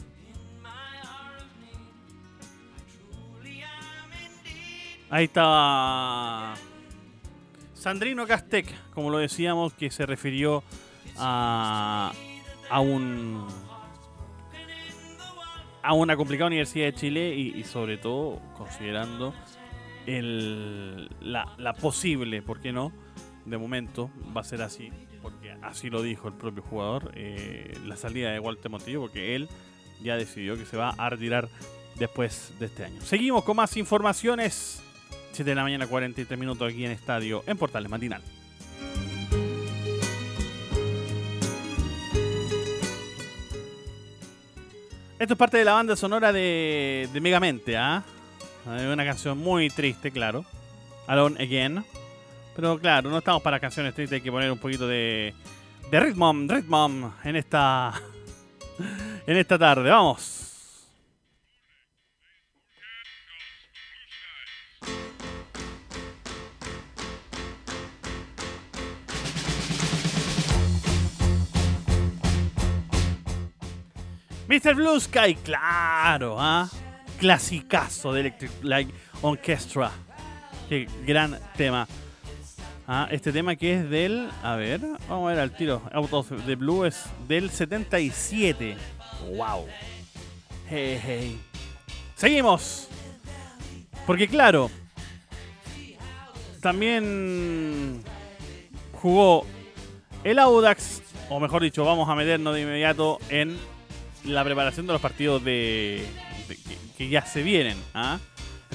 Ahí 5.11 5.25
estaba 5.25 6.55
Sandrino 7.75 8.29
Castec, 8.29 8.73
como 8.93 9.11
lo 9.11 9.19
decíamos, 9.19 9.73
que 9.73 9.91
se 9.91 10.07
refirió 10.07 10.63
a, 11.19 12.13
a 12.71 12.81
un 12.81 13.45
a 15.83 15.95
una 15.95 16.17
complicada 16.17 16.47
Universidad 16.47 16.87
de 16.87 16.95
Chile 16.95 17.35
y, 17.35 17.65
sobre 17.65 17.97
todo 17.97 18.41
considerando 18.57 19.35
el, 20.07 21.11
la, 21.21 21.73
posible, 21.81 22.41
¿por 22.43 22.61
qué 22.61 22.71
no? 22.71 22.93
De 23.47 23.59
momento 23.59 24.11
va 24.37 24.43
a 24.43 24.45
ser 24.45 24.63
así, 24.63 24.91
porque 25.23 25.51
así 25.63 25.91
lo 25.91 26.03
dijo 26.03 26.29
el 26.29 26.35
propio 26.35 26.63
jugador, 26.63 27.11
eh, 27.17 27.77
la 27.85 27.97
salida 27.97 28.31
de 28.31 28.39
Walter 28.39 28.71
Montillo, 28.71 29.01
porque 29.01 29.35
él 29.35 29.49
ya 30.03 30.17
decidió 30.17 30.57
que 30.57 30.67
se 30.67 30.77
va 30.77 30.91
a 30.91 31.11
retirar 31.11 31.49
después 31.99 32.53
de 32.61 32.67
este 32.67 32.85
año. 32.85 33.01
Seguimos 33.01 33.43
con 33.43 33.57
más 33.57 33.77
informaciones 33.77 34.85
7 35.33 35.51
de 35.51 35.55
la 35.55 35.63
mañana, 35.63 35.87
43 35.87 36.39
minutos 36.39 36.71
aquí 36.71 36.85
en 36.85 36.93
Estadio, 36.93 37.43
en 37.47 37.57
Portales 37.57 37.91
Matinal. 37.91 38.23
Esto 45.19 45.35
es 45.35 45.39
parte 45.39 45.59
de 45.59 45.65
la 45.65 45.75
banda 45.75 45.97
sonora 45.97 46.33
de, 46.33 47.09
de 47.13 47.21
Megamente, 47.21 47.77
¿ah? 47.77 48.03
Una 48.65 49.05
canción 49.05 49.37
muy 49.39 49.69
triste, 49.69 50.11
claro. 50.11 50.45
Alone 51.07 51.43
Again. 51.43 51.85
Pero 52.57 52.79
claro, 52.79 53.11
no 53.11 53.19
estamos 53.19 53.43
para 53.43 53.61
canciones 53.61 53.95
tristes, 53.95 54.17
hay 54.17 54.21
que 54.23 54.31
poner 54.31 54.51
un 54.51 54.59
poquito 54.59 54.87
de, 54.87 55.35
de 55.91 56.01
ritmo, 56.01 56.33
ritmo 56.47 57.15
en 57.25 57.37
esta, 57.37 57.93
en 59.27 59.37
esta 59.37 59.59
tarde. 59.59 59.91
Vamos. 59.91 60.50
Mr. 74.51 74.75
Blue 74.75 74.99
Sky, 74.99 75.37
claro, 75.37 76.35
¿ah? 76.37 76.69
Clasicazo 77.21 78.13
de 78.13 78.23
Electric 78.23 78.51
Light 78.65 78.91
Orchestra. 79.23 79.93
Qué 80.69 80.89
gran 81.07 81.39
tema. 81.57 81.87
¿Ah? 82.89 83.07
Este 83.13 83.31
tema 83.31 83.55
que 83.55 83.75
es 83.75 83.89
del. 83.89 84.29
A 84.43 84.57
ver, 84.57 84.81
vamos 85.09 85.29
a 85.29 85.35
ver 85.35 85.39
al 85.39 85.57
tiro. 85.57 85.83
Out 85.93 86.13
of 86.13 86.33
the 86.47 86.57
Blue 86.57 86.85
es 86.85 87.05
del 87.29 87.49
77. 87.49 88.77
¡Wow! 89.37 89.67
Hey, 90.69 91.01
hey. 91.01 91.41
Seguimos. 92.17 92.89
Porque, 94.05 94.27
claro. 94.27 94.69
También 96.61 98.03
jugó 99.01 99.47
el 100.25 100.41
Audax, 100.41 101.03
o 101.29 101.39
mejor 101.39 101.63
dicho, 101.63 101.85
vamos 101.85 102.09
a 102.09 102.17
meternos 102.17 102.53
de 102.53 102.63
inmediato 102.63 103.21
en 103.29 103.57
la 104.25 104.45
preparación 104.45 104.87
de 104.87 104.93
los 104.93 105.03
partidos 105.03 105.43
de, 105.45 106.05
que, 106.97 107.09
ya 107.09 107.25
se 107.25 107.43
vienen. 107.43 107.79
¿ah? 107.95 108.19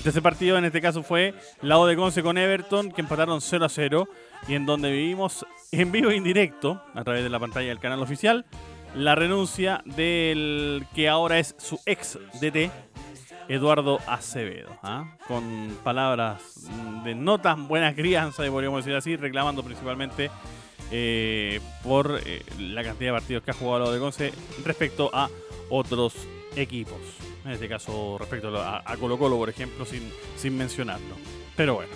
Ese 0.04 0.22
partido 0.22 0.58
en 0.58 0.66
este 0.66 0.82
caso 0.82 1.04
fue 1.04 1.34
la 1.62 1.80
O 1.80 1.88
de 1.88 1.96
Conce 1.96 2.22
con 2.22 2.38
Everton, 2.38 2.92
que 2.92 3.02
empataron 3.02 3.42
0 3.42 3.66
a 3.66 3.70
0 3.70 4.08
y 4.48 4.54
en 4.56 4.66
donde 4.66 4.92
vivimos 4.92 5.46
en 5.72 5.92
vivo 5.92 6.12
e 6.12 6.16
indirecto, 6.16 6.82
a 6.94 7.04
través 7.04 7.24
de 7.24 7.30
la 7.30 7.40
pantalla 7.40 7.70
del 7.70 7.80
canal 7.80 8.02
oficial, 8.02 8.46
la 8.96 9.16
renuncia 9.16 9.82
del 9.86 10.86
que 10.94 11.10
ahora 11.10 11.40
es 11.40 11.56
su 11.58 11.80
ex 11.86 12.20
DT, 12.40 12.72
Eduardo 13.48 14.00
Acevedo, 14.08 14.78
¿ah? 14.84 15.18
con 15.28 15.78
palabras 15.84 16.68
de 17.04 17.16
no 17.16 17.40
tan 17.40 17.68
buena 17.68 17.94
crianza, 17.94 18.44
podríamos 18.50 18.84
decir 18.84 18.96
así, 18.96 19.16
reclamando 19.16 19.64
principalmente 19.64 20.32
eh, 20.92 21.60
por 21.84 22.20
eh, 22.26 22.44
la 22.60 22.84
cantidad 22.84 23.12
de 23.12 23.18
partidos 23.18 23.44
que 23.44 23.52
ha 23.52 23.54
jugado 23.54 23.86
la 23.86 23.92
de 23.92 24.00
Conce 24.00 24.34
respecto 24.64 25.10
a 25.14 25.30
otros 25.70 26.14
equipos. 26.56 27.00
En 27.44 27.52
este 27.52 27.68
caso, 27.68 28.18
respecto 28.20 28.56
a, 28.58 28.84
Colo 29.00 29.18
Colo, 29.18 29.38
por 29.38 29.50
ejemplo, 29.50 29.86
sin, 29.86 30.12
sin 30.36 30.58
mencionarlo. 30.58 31.16
Pero 31.56 31.76
bueno. 31.76 31.92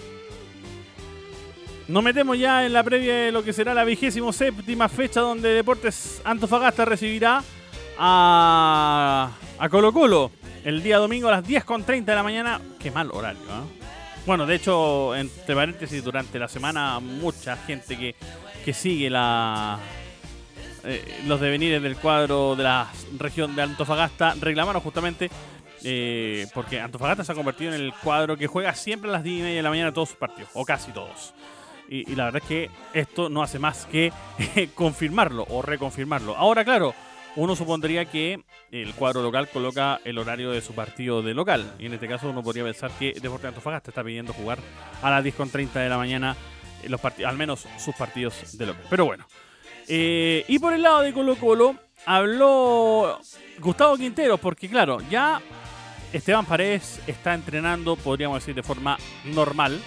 Nos 1.88 2.04
metemos 2.04 2.38
ya 2.38 2.66
en 2.66 2.74
la 2.74 2.84
previa 2.84 3.16
de 3.16 3.32
lo 3.32 3.44
que 3.44 3.52
será 3.52 3.74
la 3.74 3.84
vigésimo 3.84 4.32
séptima 4.32 4.88
fecha 4.90 5.22
donde 5.22 5.50
Deportes 5.50 6.22
Antofagasta 6.24 6.86
recibirá 6.86 7.44
a, 7.98 9.32
a 9.58 9.70
Colo 9.70 9.92
Colo 9.92 10.32
el 10.64 10.84
día 10.84 10.98
domingo 10.98 11.30
a 11.30 11.32
las 11.32 11.44
10.30 11.44 12.06
de 12.06 12.16
la 12.16 12.24
mañana. 12.24 12.62
Qué 12.80 12.92
mal 12.92 13.10
horario, 13.12 13.42
¿eh? 13.42 13.79
Bueno, 14.26 14.46
de 14.46 14.56
hecho, 14.56 15.16
entre 15.16 15.56
paréntesis, 15.56 16.04
durante 16.04 16.38
la 16.38 16.48
semana 16.48 17.00
mucha 17.00 17.56
gente 17.58 17.98
que 17.98 18.16
que 18.64 18.74
sigue 18.74 19.10
la 19.10 19.80
eh, 20.84 21.24
los 21.26 21.40
devenires 21.42 21.82
del 21.82 21.98
cuadro 21.98 22.56
de 22.56 22.64
la 22.64 22.88
región 23.18 23.56
de 23.56 23.64
Antofagasta 23.64 24.36
reclamaron 24.40 24.82
justamente 24.82 25.30
eh, 25.84 26.48
porque 26.54 26.80
Antofagasta 26.80 27.24
se 27.24 27.32
ha 27.32 27.36
convertido 27.36 27.74
en 27.74 27.82
el 27.82 27.94
cuadro 27.94 28.38
que 28.38 28.48
juega 28.48 28.74
siempre 28.76 29.10
a 29.10 29.14
las 29.14 29.24
10 29.24 29.40
y 29.40 29.42
media 29.42 29.56
de 29.58 29.64
la 29.64 29.70
mañana 29.70 29.94
todos 29.94 30.10
sus 30.10 30.18
partidos, 30.18 30.50
o 30.54 30.66
casi 30.66 30.92
todos. 30.92 31.34
Y, 31.92 32.16
la 32.16 32.26
verdad 32.26 32.44
es 32.44 32.48
que 32.48 32.70
esto 32.94 33.30
no 33.30 33.42
hace 33.42 33.58
más 33.58 33.88
que 33.88 34.14
confirmarlo 34.76 35.48
o 35.50 35.64
reconfirmarlo. 35.64 36.36
Ahora, 36.38 36.64
claro, 36.64 36.94
uno 37.36 37.56
supondría 37.56 38.06
que 38.06 38.44
el 38.72 38.94
cuadro 38.94 39.22
local 39.22 39.48
coloca 39.50 40.00
el 40.04 40.18
horario 40.18 40.52
de 40.52 40.62
su 40.62 40.74
partido 40.74 41.22
de 41.22 41.34
local. 41.34 41.74
Y 41.80 41.86
en 41.86 41.94
este 41.94 42.08
caso 42.08 42.30
uno 42.30 42.44
podría 42.44 42.64
pensar 42.64 42.92
que 42.98 43.14
Deportes 43.22 43.50
Antofagasta 43.50 43.92
está 43.92 44.04
pidiendo 44.04 44.34
jugar 44.34 44.60
a 45.02 45.10
las 45.10 45.24
10.30 45.24 45.72
de 45.74 45.90
la 45.90 45.98
mañana 45.98 46.36
los 46.88 47.02
al 47.04 47.38
menos 47.38 47.68
sus 47.78 47.96
partidos 47.96 48.58
de 48.58 48.66
local. 48.66 48.84
Pero 48.90 49.06
bueno. 49.06 49.26
Eh, 49.88 50.46
y 50.48 50.60
por 50.60 50.74
el 50.74 50.82
lado 50.82 51.02
de 51.02 51.14
Colo 51.14 51.36
Colo 51.36 51.76
habló 52.06 53.20
Gustavo 53.60 53.98
Quintero, 53.98 54.38
porque 54.38 54.70
claro, 54.70 55.00
ya 55.10 55.42
Esteban 56.14 56.46
Paredes 56.46 57.02
está 57.08 57.34
entrenando, 57.34 57.96
podríamos 57.96 58.40
decir, 58.40 58.56
de 58.56 58.64
forma 58.64 58.98
normal. 59.26 59.80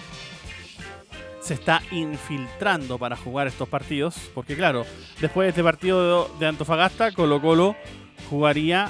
Se 1.43 1.55
está 1.55 1.81
infiltrando 1.91 2.97
para 2.97 3.17
jugar 3.17 3.47
estos 3.47 3.67
partidos, 3.67 4.15
porque 4.33 4.55
claro, 4.55 4.85
después 5.19 5.45
de 5.45 5.49
este 5.49 5.61
partido 5.61 6.29
de 6.39 6.47
Antofagasta, 6.47 7.11
Colo 7.11 7.41
Colo 7.41 7.75
jugaría 8.29 8.89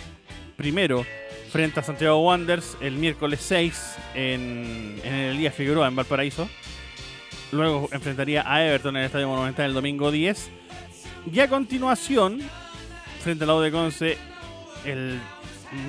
primero 0.56 1.04
frente 1.52 1.80
a 1.80 1.84
Santiago 1.84 2.20
Wanderers 2.20 2.78
el 2.80 2.94
miércoles 2.94 3.40
6 3.42 3.96
en, 4.14 5.02
el 5.04 5.38
Día 5.38 5.52
Figueroa 5.52 5.88
en 5.88 5.96
Valparaíso. 5.96 6.48
Luego 7.52 7.90
enfrentaría 7.92 8.44
a 8.46 8.64
Everton 8.64 8.96
en 8.96 9.02
el 9.02 9.06
Estadio 9.08 9.28
Monumental 9.28 9.66
el 9.66 9.74
domingo 9.74 10.12
10. 10.12 10.52
Y 11.32 11.40
a 11.40 11.48
continuación, 11.48 12.40
frente 13.22 13.46
al 13.46 13.48
lado 13.48 13.62
de 13.62 13.72
Conce, 13.72 14.18
el 14.86 15.20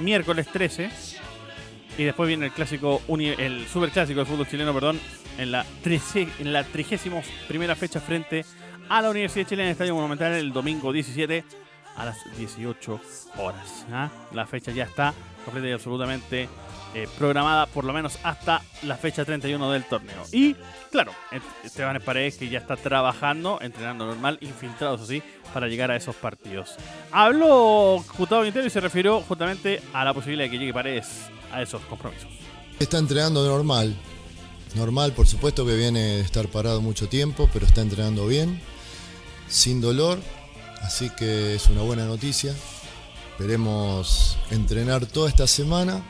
miércoles 0.03 0.47
13. 0.51 0.89
Y 1.99 2.05
después 2.05 2.27
viene 2.27 2.47
el 2.47 2.53
clásico, 2.53 3.03
el 3.09 3.67
superclásico 3.67 4.21
del 4.21 4.27
fútbol 4.27 4.49
chileno, 4.49 4.73
perdón, 4.73 4.99
en 5.39 5.53
la, 5.53 5.65
en 5.85 6.53
la 6.53 6.65
31 6.65 7.23
primera 7.49 7.75
fecha 7.75 8.01
frente 8.01 8.45
a 8.89 9.03
la 9.03 9.11
Universidad 9.11 9.45
de 9.45 9.49
Chile 9.49 9.63
en 9.63 9.69
el 9.69 9.73
Estadio 9.73 9.95
Monumental 9.95 10.33
el 10.33 10.53
domingo 10.53 10.93
17 10.93 11.45
a 11.97 12.05
las 12.05 12.19
18 12.37 13.01
horas. 13.39 13.87
¿ah? 13.93 14.11
La 14.33 14.47
fecha 14.47 14.73
ya 14.73 14.85
está 14.85 15.15
completa 15.45 15.69
y 15.69 15.73
absolutamente 15.73 16.49
eh, 16.95 17.09
programada 17.19 17.67
por 17.67 17.85
lo 17.85 17.93
menos 17.93 18.19
hasta 18.23 18.63
la 18.83 18.97
fecha 18.97 19.25
31 19.25 19.71
del 19.73 19.85
torneo. 19.85 20.23
Y 20.33 20.55
claro, 20.91 21.13
Esteban 21.65 22.01
Paredes 22.05 22.37
que 22.37 22.49
ya 22.49 22.59
está 22.59 22.77
trabajando, 22.77 23.59
entrenando 23.61 24.07
normal, 24.07 24.39
infiltrados 24.41 25.03
así, 25.03 25.23
para 25.53 25.69
llegar 25.69 25.91
a 25.91 25.97
esos 25.97 26.15
partidos. 26.17 26.77
Habló 27.11 28.05
Gustavo 28.17 28.43
Quintero 28.43 28.67
y 28.67 28.71
se 28.71 28.81
refirió 28.81 29.21
justamente 29.23 29.83
a 29.93 30.05
la 30.05 30.15
posibilidad 30.15 30.45
de 30.45 30.51
que 30.51 30.59
llegue 30.59 30.73
Paredes 30.73 31.29
a 31.53 31.63
esos 31.63 31.83
compromisos. 31.83 32.31
Está 32.79 32.99
entrenando 32.99 33.47
normal. 33.47 33.95
Normal, 34.75 35.13
por 35.13 35.29
supuesto 35.29 35.65
que 35.65 35.77
viene 35.77 36.01
de 36.01 36.21
estar 36.21 36.49
parado 36.49 36.81
mucho 36.81 37.09
tiempo, 37.09 37.49
pero 37.53 37.65
está 37.65 37.81
entrenando 37.81 38.27
bien, 38.27 38.61
sin 39.49 39.81
dolor, 39.81 40.21
así 40.83 41.11
que 41.11 41.55
es 41.55 41.69
una 41.69 41.83
buena 41.83 42.07
noticia. 42.07 42.53
Esperemos 43.31 44.37
entrenar 44.51 45.07
toda 45.07 45.29
esta 45.29 45.47
semana 45.47 46.03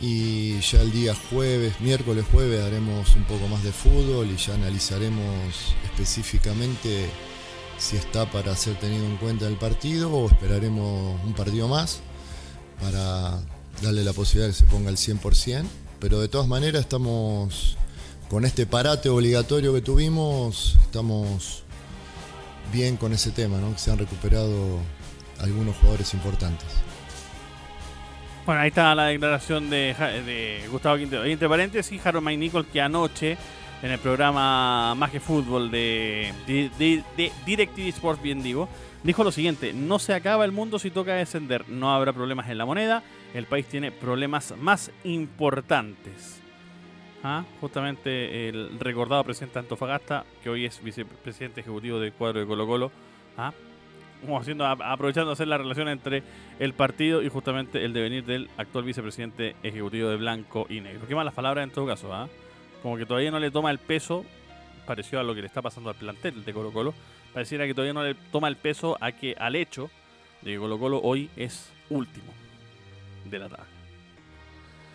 y 0.00 0.60
ya 0.60 0.80
el 0.80 0.92
día 0.92 1.14
jueves, 1.30 1.78
miércoles 1.80 2.24
jueves 2.32 2.62
haremos 2.62 3.14
un 3.16 3.24
poco 3.24 3.46
más 3.48 3.62
de 3.62 3.72
fútbol 3.72 4.30
y 4.30 4.36
ya 4.36 4.54
analizaremos 4.54 5.74
específicamente 5.84 7.08
si 7.76 7.96
está 7.96 8.30
para 8.30 8.56
ser 8.56 8.78
tenido 8.78 9.04
en 9.04 9.16
cuenta 9.18 9.46
el 9.46 9.56
partido 9.56 10.10
o 10.10 10.26
esperaremos 10.26 11.20
un 11.22 11.34
partido 11.34 11.68
más 11.68 12.00
para 12.80 13.40
darle 13.82 14.04
la 14.04 14.12
posibilidad 14.12 14.46
de 14.48 14.52
que 14.52 14.58
se 14.58 14.64
ponga 14.66 14.88
el 14.88 14.96
100%. 14.96 15.64
Pero 16.02 16.20
de 16.20 16.26
todas 16.26 16.48
maneras 16.48 16.80
estamos 16.80 17.76
con 18.28 18.44
este 18.44 18.66
parate 18.66 19.08
obligatorio 19.08 19.72
que 19.72 19.82
tuvimos, 19.82 20.76
estamos 20.82 21.62
bien 22.72 22.96
con 22.96 23.12
ese 23.12 23.30
tema, 23.30 23.58
¿no? 23.58 23.72
que 23.72 23.78
se 23.78 23.92
han 23.92 23.98
recuperado 23.98 24.80
algunos 25.38 25.76
jugadores 25.76 26.12
importantes. 26.12 26.66
Bueno, 28.44 28.62
ahí 28.62 28.70
está 28.70 28.96
la 28.96 29.04
declaración 29.04 29.70
de, 29.70 30.64
Gustavo 30.72 30.96
Quintero. 30.96 31.24
Y 31.24 31.30
entre 31.30 31.48
paréntesis, 31.48 32.04
Harold 32.04 32.26
Nicol 32.36 32.66
que 32.66 32.80
anoche 32.80 33.38
en 33.80 33.92
el 33.92 34.00
programa 34.00 34.96
Más 34.96 35.12
que 35.12 35.20
Fútbol 35.20 35.70
de, 35.70 36.34
de, 36.48 37.32
DirecTV 37.46 37.88
Sports, 37.90 38.20
bien 38.20 38.42
digo, 38.42 38.68
dijo 39.04 39.22
lo 39.22 39.30
siguiente, 39.30 39.72
no 39.72 40.00
se 40.00 40.14
acaba 40.14 40.44
el 40.44 40.50
mundo 40.50 40.80
si 40.80 40.90
toca 40.90 41.14
descender, 41.14 41.68
no 41.68 41.94
habrá 41.94 42.12
problemas 42.12 42.50
en 42.50 42.58
la 42.58 42.66
moneda, 42.66 43.04
el 43.34 43.46
país 43.46 43.66
tiene 43.66 43.90
problemas 43.90 44.54
más 44.58 44.90
importantes. 45.04 46.40
¿Ah? 47.24 47.44
Justamente 47.60 48.48
el 48.48 48.78
recordado 48.80 49.22
presidente 49.22 49.60
Antofagasta, 49.60 50.24
que 50.42 50.50
hoy 50.50 50.64
es 50.64 50.82
vicepresidente 50.82 51.60
ejecutivo 51.60 52.00
del 52.00 52.12
cuadro 52.12 52.40
de 52.40 52.46
Colo 52.46 52.66
Colo, 52.66 52.92
¿ah? 53.36 53.52
Como 54.20 54.38
haciendo, 54.38 54.66
aprovechando 54.66 55.32
hacer 55.32 55.48
la 55.48 55.58
relación 55.58 55.88
entre 55.88 56.22
el 56.58 56.74
partido 56.74 57.22
y 57.22 57.28
justamente 57.28 57.84
el 57.84 57.92
devenir 57.92 58.24
del 58.24 58.50
actual 58.56 58.84
vicepresidente 58.84 59.56
ejecutivo 59.62 60.08
de 60.08 60.16
Blanco 60.16 60.66
y 60.68 60.80
Negro. 60.80 61.06
Qué 61.08 61.14
malas 61.14 61.34
palabras 61.34 61.64
en 61.64 61.70
todo 61.70 61.86
caso, 61.86 62.12
¿ah? 62.12 62.28
como 62.82 62.96
que 62.96 63.06
todavía 63.06 63.30
no 63.30 63.38
le 63.38 63.50
toma 63.52 63.70
el 63.70 63.78
peso, 63.78 64.24
parecido 64.84 65.20
a 65.20 65.22
lo 65.22 65.34
que 65.34 65.42
le 65.42 65.46
está 65.46 65.62
pasando 65.62 65.90
al 65.90 65.96
plantel 65.96 66.44
de 66.44 66.52
Colo 66.52 66.72
Colo, 66.72 66.92
pareciera 67.32 67.66
que 67.66 67.74
todavía 67.74 67.94
no 67.94 68.02
le 68.02 68.14
toma 68.14 68.48
el 68.48 68.56
peso 68.56 68.98
a 69.00 69.12
que 69.12 69.36
al 69.38 69.54
hecho 69.54 69.90
de 70.42 70.52
que 70.52 70.58
Colo 70.58 70.78
Colo 70.78 71.00
hoy 71.02 71.30
es 71.36 71.72
último 71.88 72.32
de 73.24 73.38
la 73.38 73.48
tabla. 73.48 73.66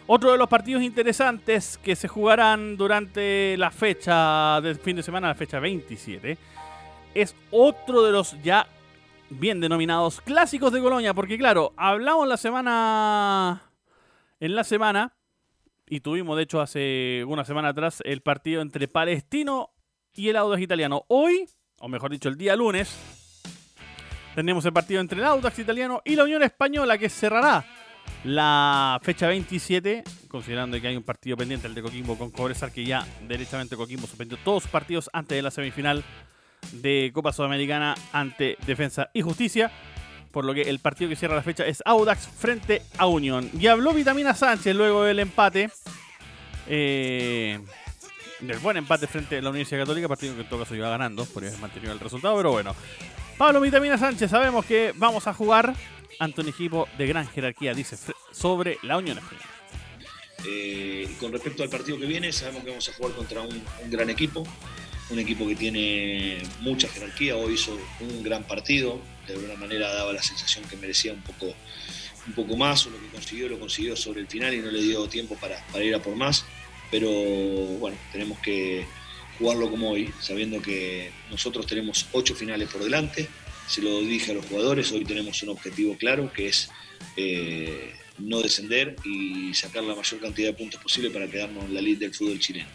Otro 0.10 0.32
de 0.32 0.38
los 0.38 0.48
partidos 0.48 0.84
interesantes 0.84 1.78
que 1.84 1.96
se 1.96 2.08
jugarán 2.08 2.78
durante 2.78 3.58
la 3.58 3.72
fecha 3.72 4.62
del 4.62 4.78
fin 4.78 4.96
de 4.96 5.04
semana, 5.04 5.28
la 5.28 5.36
fecha 5.36 5.60
27, 5.60 6.38
es 7.14 7.36
otro 7.52 8.04
de 8.04 8.14
los 8.14 8.42
ya 8.42 8.68
bien 9.30 9.60
denominados 9.60 10.22
clásicos 10.22 10.72
de 10.72 10.82
Colonia, 10.82 11.14
porque 11.14 11.38
claro, 11.38 11.74
hablamos 11.76 12.26
la 12.26 12.38
semana 12.38 13.64
en 14.40 14.56
la 14.56 14.64
semana 14.64 15.18
y 15.90 16.00
tuvimos, 16.00 16.38
de 16.38 16.44
hecho, 16.44 16.62
hace 16.62 17.26
una 17.28 17.44
semana 17.44 17.70
atrás 17.70 18.02
el 18.06 18.22
partido 18.22 18.62
entre 18.62 18.88
Palestino 18.88 19.72
y 20.14 20.30
el 20.30 20.38
Audax 20.38 20.62
italiano. 20.62 21.04
Hoy, 21.10 21.50
o 21.80 21.90
mejor 21.90 22.12
dicho, 22.12 22.30
el 22.30 22.38
día 22.38 22.56
lunes, 22.56 22.98
tenemos 24.36 24.66
el 24.66 24.72
partido 24.72 25.02
entre 25.02 25.20
el 25.20 25.26
Audax 25.26 25.60
italiano 25.60 26.02
y 26.06 26.16
la 26.16 26.24
Unión 26.24 26.44
Española 26.44 26.98
que 26.98 27.10
cerrará 27.10 27.66
la 28.24 29.00
fecha 29.04 29.28
27, 29.28 30.04
considerando 30.28 30.80
que 30.80 30.88
hay 30.88 30.98
un 30.98 31.04
partido 31.04 31.38
pendiente, 31.38 31.68
el 31.68 31.76
de 31.76 31.82
Coquimbo 31.82 32.18
con 32.18 32.32
Cobresal, 32.32 32.72
que 32.72 32.84
ya 32.84 33.06
derechamente 33.28 33.76
Coquimbo 33.76 34.08
suspendió 34.08 34.38
todos 34.44 34.64
sus 34.64 34.72
partidos 34.72 35.10
antes 35.14 35.36
de 35.36 35.42
la 35.42 35.52
semifinal 35.52 36.04
de 36.72 37.12
Copa 37.14 37.32
Sudamericana 37.32 37.96
ante 38.12 38.58
Defensa 38.66 39.10
y 39.14 39.22
Justicia 39.22 39.72
por 40.32 40.46
lo 40.46 40.54
que 40.54 40.62
el 40.62 40.78
partido 40.78 41.10
que 41.10 41.16
cierra 41.16 41.36
la 41.36 41.42
fecha 41.42 41.66
es 41.66 41.82
Audax 41.84 42.28
frente 42.28 42.84
a 43.00 43.08
Unión. 43.08 43.50
Y 43.60 43.66
habló 43.66 43.92
Vitamina 43.92 44.36
Sánchez 44.36 44.76
luego 44.76 45.04
del 45.04 45.18
empate. 45.18 45.72
Eh, 46.68 47.60
del 48.42 48.60
buen 48.60 48.78
empate 48.78 49.08
frente 49.08 49.40
a 49.40 49.42
la 49.42 49.50
Universidad 49.50 49.82
Católica, 49.82 50.08
partido 50.08 50.36
que 50.36 50.42
en 50.42 50.50
todo 50.50 50.60
caso 50.60 50.76
iba 50.76 50.90
ganando, 50.90 51.26
por 51.26 51.44
haber 51.44 51.58
mantenido 51.58 51.92
el 51.92 52.00
resultado, 52.00 52.38
pero 52.38 52.52
bueno. 52.52 52.76
Pablo 53.38 53.62
Vitamina 53.62 53.98
Sánchez, 53.98 54.32
sabemos 54.32 54.66
que 54.66 54.94
vamos 54.96 55.28
a 55.28 55.34
jugar 55.34 55.76
ante 56.20 56.42
un 56.42 56.50
equipo 56.50 56.88
de 56.98 57.06
gran 57.06 57.28
jerarquía, 57.28 57.74
dice, 57.74 57.96
sobre 58.32 58.80
la 58.82 58.98
Unión 58.98 59.20
Española. 59.20 59.46
Eh, 60.46 61.08
con 61.20 61.32
respecto 61.32 61.62
al 61.62 61.70
partido 61.70 62.00
que 62.00 62.06
viene, 62.06 62.32
sabemos 62.32 62.64
que 62.64 62.70
vamos 62.70 62.90
a 62.90 62.94
jugar 62.94 63.14
contra 63.14 63.42
un 63.42 63.62
gran 63.92 64.10
equipo, 64.10 64.44
un 65.10 65.20
equipo 65.20 65.48
que 65.48 65.56
tiene 65.56 66.42
mucha 66.62 66.88
jerarquía, 66.90 67.36
hoy 67.36 67.54
hizo 67.54 67.78
un 68.00 68.24
gran 68.24 68.44
partido, 68.44 69.00
de 69.28 69.34
alguna 69.34 69.56
manera 69.56 69.94
daba 69.94 70.14
la 70.14 70.22
sensación 70.22 70.66
que 70.66 70.76
merecía 70.76 71.14
un 71.14 71.22
poco, 71.22 71.54
un 72.28 72.34
poco 72.34 72.58
más, 72.58 72.86
lo 72.88 73.00
que 73.00 73.08
consiguió 73.08 73.48
lo 73.48 73.60
consiguió 73.60 73.96
sobre 73.96 74.22
el 74.22 74.28
final 74.28 74.54
y 74.54 74.60
no 74.60 74.70
le 74.70 74.82
dio 74.82 75.08
tiempo 75.08 75.36
para, 75.36 75.64
ir 75.84 75.96
a 75.96 76.00
por 76.00 76.16
más, 76.16 76.46
pero 76.92 77.10
bueno, 77.10 77.98
tenemos 78.12 78.38
que 78.40 78.86
jugarlo 79.38 79.70
como 79.70 79.92
hoy, 79.92 80.14
sabiendo 80.20 80.62
que 80.62 81.12
nosotros 81.30 81.66
tenemos 81.66 82.08
ocho 82.12 82.36
finales 82.36 82.70
por 82.70 82.84
delante, 82.84 83.28
se 83.68 83.82
lo 83.82 84.00
dije 84.00 84.32
a 84.32 84.36
los 84.36 84.46
jugadores, 84.46 84.92
hoy 84.92 85.04
tenemos 85.04 85.42
un 85.44 85.50
objetivo 85.50 85.98
claro 85.98 86.32
que 86.32 86.48
es... 86.48 86.70
Eh, 87.16 87.94
no 88.20 88.42
descender 88.42 88.96
y 89.04 89.54
sacar 89.54 89.84
la 89.84 89.96
mayor 89.96 90.20
cantidad 90.20 90.50
de 90.50 90.54
puntos 90.54 90.82
posible 90.82 91.12
para 91.12 91.28
quedarnos 91.28 91.66
en 91.66 91.74
la 91.74 91.82
lid 91.82 92.00
del 92.00 92.14
fútbol 92.14 92.40
chileno. 92.40 92.68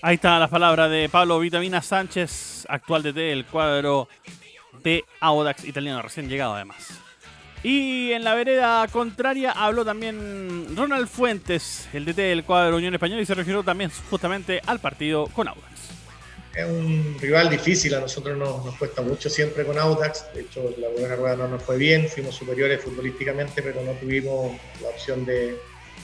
Ahí 0.00 0.14
está 0.14 0.38
la 0.38 0.48
palabra 0.48 0.88
de 0.88 1.08
Pablo 1.08 1.40
Vitamina 1.40 1.82
Sánchez, 1.82 2.66
actual 2.68 3.02
DT 3.02 3.16
del 3.16 3.44
cuadro 3.44 4.08
de 4.82 5.04
Audax 5.20 5.64
italiano, 5.64 6.02
recién 6.02 6.28
llegado 6.28 6.54
además. 6.54 7.00
Y 7.62 8.12
en 8.12 8.24
la 8.24 8.34
vereda 8.34 8.86
contraria 8.88 9.50
habló 9.50 9.84
también 9.84 10.76
Ronald 10.76 11.08
Fuentes, 11.08 11.88
el 11.92 12.04
DT 12.04 12.16
del 12.16 12.44
cuadro 12.44 12.76
Unión 12.76 12.94
Española, 12.94 13.20
y 13.20 13.26
se 13.26 13.34
refirió 13.34 13.62
también 13.62 13.90
justamente 14.10 14.60
al 14.64 14.78
partido 14.78 15.26
con 15.26 15.48
Audax. 15.48 15.66
Es 16.54 16.66
un 16.66 17.16
rival 17.20 17.50
difícil, 17.50 17.94
a 17.94 18.00
nosotros 18.00 18.36
nos, 18.36 18.64
nos 18.64 18.76
cuesta 18.76 19.02
mucho 19.02 19.28
siempre 19.28 19.64
con 19.64 19.78
Audax, 19.78 20.32
de 20.34 20.42
hecho 20.42 20.74
la 20.78 20.88
primera 20.88 21.16
rueda 21.16 21.36
no 21.36 21.48
nos 21.48 21.62
fue 21.62 21.76
bien, 21.76 22.08
fuimos 22.08 22.34
superiores 22.34 22.82
futbolísticamente, 22.82 23.62
pero 23.62 23.82
no 23.82 23.92
tuvimos 23.92 24.56
la 24.82 24.88
opción 24.88 25.24
de, 25.24 25.56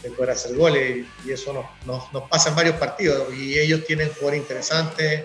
de 0.04 0.10
poder 0.10 0.30
hacer 0.30 0.54
goles 0.54 1.06
y 1.24 1.32
eso 1.32 1.52
nos, 1.86 2.12
nos, 2.12 2.28
pasa 2.28 2.50
en 2.50 2.56
varios 2.56 2.76
partidos. 2.76 3.32
Y 3.34 3.58
ellos 3.58 3.84
tienen 3.86 4.08
jugadores 4.10 4.40
interesantes, 4.40 5.24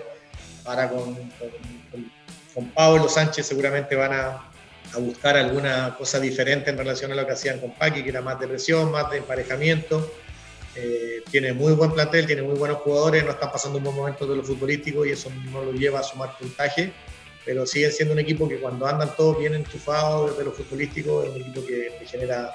ahora 0.64 0.88
con, 0.88 1.14
con, 2.54 2.70
Pablo 2.74 3.08
Sánchez 3.08 3.46
seguramente 3.46 3.94
van 3.94 4.12
a, 4.12 4.49
a, 4.94 4.98
buscar 4.98 5.36
alguna 5.36 5.94
cosa 5.96 6.18
diferente 6.20 6.70
en 6.70 6.78
relación 6.78 7.12
a 7.12 7.14
lo 7.14 7.26
que 7.26 7.32
hacían 7.32 7.58
con 7.60 7.72
Paqui, 7.72 8.02
que 8.02 8.10
era 8.10 8.20
más 8.20 8.38
de 8.40 8.48
presión, 8.48 8.90
más 8.90 9.10
de 9.10 9.18
emparejamiento. 9.18 10.12
Eh, 10.74 11.22
tiene 11.30 11.52
muy 11.52 11.72
buen 11.72 11.92
plantel, 11.92 12.26
tiene 12.26 12.42
muy 12.42 12.56
buenos 12.56 12.78
jugadores, 12.78 13.24
no 13.24 13.32
están 13.32 13.50
pasando 13.50 13.78
un 13.78 13.84
buen 13.84 13.96
momento 13.96 14.26
de 14.26 14.36
lo 14.36 14.42
futbolístico 14.44 15.04
y 15.04 15.10
eso 15.10 15.30
no 15.50 15.64
lo 15.64 15.72
lleva 15.72 16.00
a 16.00 16.02
sumar 16.02 16.38
puntaje, 16.38 16.92
pero 17.44 17.66
siguen 17.66 17.90
siendo 17.90 18.14
un 18.14 18.20
equipo 18.20 18.48
que 18.48 18.58
cuando 18.58 18.86
andan 18.86 19.14
todos 19.16 19.38
bien 19.38 19.54
enchufados 19.54 20.30
desde 20.30 20.44
lo 20.44 20.52
futbolístico, 20.52 21.24
es 21.24 21.30
un 21.30 21.40
equipo 21.40 21.66
que, 21.66 21.92
que 21.98 22.06
genera 22.06 22.54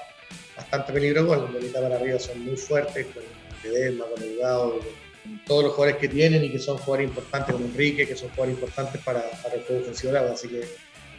bastante 0.56 0.92
peligro 0.92 1.26
con 1.26 1.52
bolita 1.52 1.80
para 1.80 1.96
arriba 1.96 2.18
son 2.18 2.44
muy 2.44 2.56
fuertes, 2.56 3.06
con 3.06 3.22
Ledesma, 3.62 4.06
con 4.06 4.20
Delgado, 4.20 4.72
con 4.72 5.44
todos 5.46 5.64
los 5.64 5.72
jugadores 5.74 6.00
que 6.00 6.08
tienen 6.08 6.44
y 6.44 6.50
que 6.50 6.58
son 6.58 6.78
jugadores 6.78 7.08
importantes, 7.08 7.54
como 7.54 7.66
Enrique, 7.66 8.06
que 8.06 8.16
son 8.16 8.28
jugadores 8.30 8.54
importantes 8.54 9.02
para, 9.02 9.22
para 9.42 9.54
el 9.56 9.62
juego 9.62 9.82
de 9.84 10.18
Así 10.32 10.48
que 10.48 10.64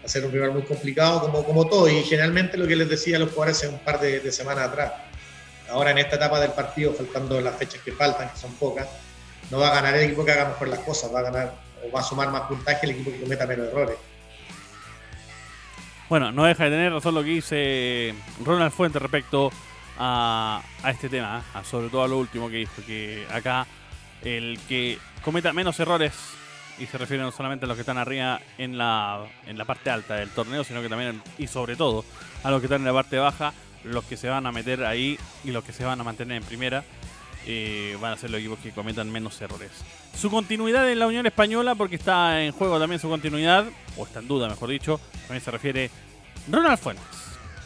a 0.08 0.10
ser 0.10 0.26
un 0.26 0.32
rival 0.32 0.52
muy 0.52 0.64
complicado, 0.64 1.22
como, 1.22 1.44
como 1.44 1.68
todo. 1.68 1.88
Y 1.90 2.02
generalmente 2.04 2.58
lo 2.58 2.66
que 2.66 2.76
les 2.76 2.90
decía 2.90 3.18
a 3.18 3.20
los 3.20 3.30
jugadores 3.30 3.58
hace 3.58 3.68
un 3.68 3.80
par 3.80 4.00
de, 4.00 4.32
semanas 4.32 4.70
atrás. 4.70 4.94
Ahora 5.70 5.92
en 5.92 5.98
esta 5.98 6.16
etapa 6.16 6.40
del 6.40 6.52
partido, 6.52 6.94
faltando 6.94 7.40
las 7.42 7.56
fechas 7.58 7.82
que 7.84 7.92
faltan, 7.92 8.30
que 8.30 8.38
son 8.38 8.54
pocas, 8.54 8.88
no 9.52 9.60
va 9.60 9.68
a 9.68 9.76
ganar 9.76 9.96
el 9.96 10.06
equipo 10.06 10.24
que 10.24 10.32
haga 10.32 10.46
mejor 10.46 10.70
las 10.70 10.80
cosas, 10.80 11.14
va 11.14 11.20
a 11.20 11.24
ganar 11.24 11.54
o 11.86 11.92
va 11.92 12.00
a 12.00 12.04
sumar 12.04 12.32
más 12.32 12.44
puntaje 12.44 12.86
el 12.86 12.92
equipo 12.92 13.12
que 13.12 13.22
cometa 13.22 13.46
menos 13.46 13.68
errores. 13.68 13.98
Bueno, 16.08 16.32
no 16.32 16.46
deja 16.46 16.64
de 16.64 16.70
tener 16.70 16.94
razón 16.94 17.14
lo 17.14 17.22
que 17.22 17.30
dice 17.30 18.16
Ronald 18.46 18.72
Fuente 18.72 18.98
respecto 18.98 19.52
a, 20.00 20.64
este 20.88 21.10
tema, 21.10 21.44
¿eh? 21.54 21.60
sobre 21.66 21.90
todo 21.90 22.04
a 22.04 22.08
lo 22.08 22.18
último 22.18 22.50
que 22.50 22.58
dijo, 22.58 22.82
que 22.86 23.28
acá 23.30 23.68
el 24.24 24.58
que 24.70 24.98
cometa 25.22 25.52
menos 25.52 25.78
errores, 25.82 26.14
y 26.80 26.86
se 26.86 26.98
refiere 26.98 27.24
no 27.24 27.32
solamente 27.32 27.66
a 27.66 27.68
los 27.68 27.76
que 27.76 27.82
están 27.82 27.98
arriba 27.98 28.40
en 28.58 28.78
la, 28.78 29.26
en 29.46 29.58
la 29.58 29.66
parte 29.66 29.90
alta 29.90 30.16
del 30.16 30.30
torneo, 30.30 30.64
sino 30.64 30.82
que 30.82 30.90
también 30.90 31.22
y 31.38 31.48
sobre 31.48 31.76
todo 31.76 32.06
a 32.44 32.52
los 32.52 32.60
que 32.60 32.68
están 32.68 32.82
en 32.82 32.88
la 32.88 32.94
parte 32.94 33.18
baja, 33.18 33.54
los 33.84 34.04
que 34.06 34.18
se 34.18 34.30
van 34.30 34.46
a 34.46 34.52
meter 34.52 34.84
ahí 34.84 35.18
y 35.44 35.52
los 35.52 35.64
que 35.64 35.74
se 35.74 35.86
van 35.86 36.00
a 36.00 36.04
mantener 36.04 36.38
en 36.38 36.44
primera, 36.44 36.84
eh, 37.46 37.98
van 38.02 38.14
a 38.14 38.18
ser 38.18 38.30
los 38.30 38.40
equipos 38.40 38.60
que 38.60 38.72
cometan 38.72 39.12
menos 39.12 39.40
errores. 39.42 39.72
Su 40.16 40.30
continuidad 40.30 40.90
en 40.92 41.00
la 41.00 41.08
Unión 41.08 41.26
Española, 41.26 41.76
porque 41.76 41.96
está 41.96 42.44
en 42.44 42.52
juego 42.52 42.80
también 42.80 43.00
su 43.00 43.10
continuidad, 43.10 43.66
o 43.96 44.06
está 44.06 44.20
en 44.20 44.28
duda, 44.28 44.50
mejor 44.50 44.70
dicho, 44.70 45.00
también 45.22 45.42
se 45.42 45.52
refiere 45.52 45.90
Ronald 46.52 46.80
Fuentes. 46.80 47.06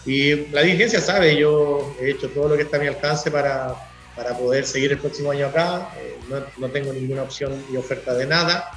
Y 0.05 0.47
la 0.51 0.61
dirigencia 0.61 0.99
sabe, 0.99 1.37
yo 1.37 1.95
he 1.99 2.11
hecho 2.11 2.29
todo 2.29 2.49
lo 2.49 2.55
que 2.55 2.63
está 2.63 2.77
a 2.77 2.79
mi 2.79 2.87
alcance 2.87 3.29
para, 3.29 3.75
para 4.15 4.37
poder 4.37 4.65
seguir 4.65 4.91
el 4.91 4.97
próximo 4.97 5.31
año 5.31 5.47
acá. 5.47 5.89
Eh, 5.97 6.17
no, 6.29 6.41
no, 6.57 6.69
tengo 6.69 6.91
ninguna 6.91 7.23
opción 7.23 7.63
y 7.71 7.77
oferta 7.77 8.13
de 8.13 8.25
nada. 8.25 8.71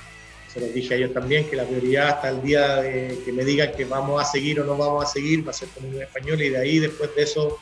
Se 0.55 0.61
los 0.61 0.73
dije 0.73 0.95
a 0.95 0.97
ellos 0.97 1.13
también, 1.13 1.51
que 1.51 1.57
la 1.57 1.65
prioridad 1.65 2.11
hasta 2.11 2.31
el 2.31 2.41
día 2.41 2.77
de 2.77 3.19
que 3.25 3.33
me 3.33 3.45
digan 3.45 3.73
que 3.73 3.85
vamos 3.85 4.23
a 4.23 4.25
seguir 4.25 4.61
o 4.61 4.65
no 4.65 4.77
vamos 4.77 5.05
a 5.05 5.09
seguir 5.09 5.47
va 5.47 5.51
a 5.51 5.55
ser 5.55 5.69
con 5.71 5.85
un 5.85 6.01
español 6.01 6.41
y 6.41 6.49
de 6.49 6.59
ahí 6.59 6.79
después 6.79 7.11
de 7.17 7.25
eso 7.25 7.59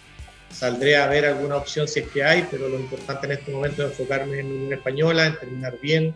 saldré 0.51 0.97
a 0.97 1.07
ver 1.07 1.25
alguna 1.25 1.57
opción 1.57 1.89
si 1.89 2.01
es 2.01 2.09
que 2.09 2.23
hay, 2.23 2.47
pero 2.51 2.69
lo 2.69 2.79
importante 2.79 3.27
en 3.27 3.33
este 3.33 3.51
momento 3.51 3.83
es 3.83 3.93
enfocarme 3.93 4.41
en 4.41 4.67
una 4.67 4.77
española, 4.77 5.27
en 5.27 5.39
terminar 5.39 5.79
bien, 5.81 6.15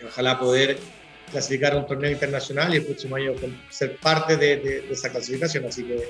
y 0.00 0.04
ojalá 0.04 0.38
poder 0.38 0.78
clasificar 1.32 1.72
a 1.72 1.78
un 1.78 1.86
torneo 1.86 2.10
internacional 2.10 2.72
y 2.72 2.76
el 2.76 2.84
próximo 2.84 3.16
año 3.16 3.32
ser 3.70 3.96
parte 3.96 4.36
de, 4.36 4.86
esa 4.90 5.10
clasificación. 5.10 5.64
Así 5.64 5.82
que 5.82 6.08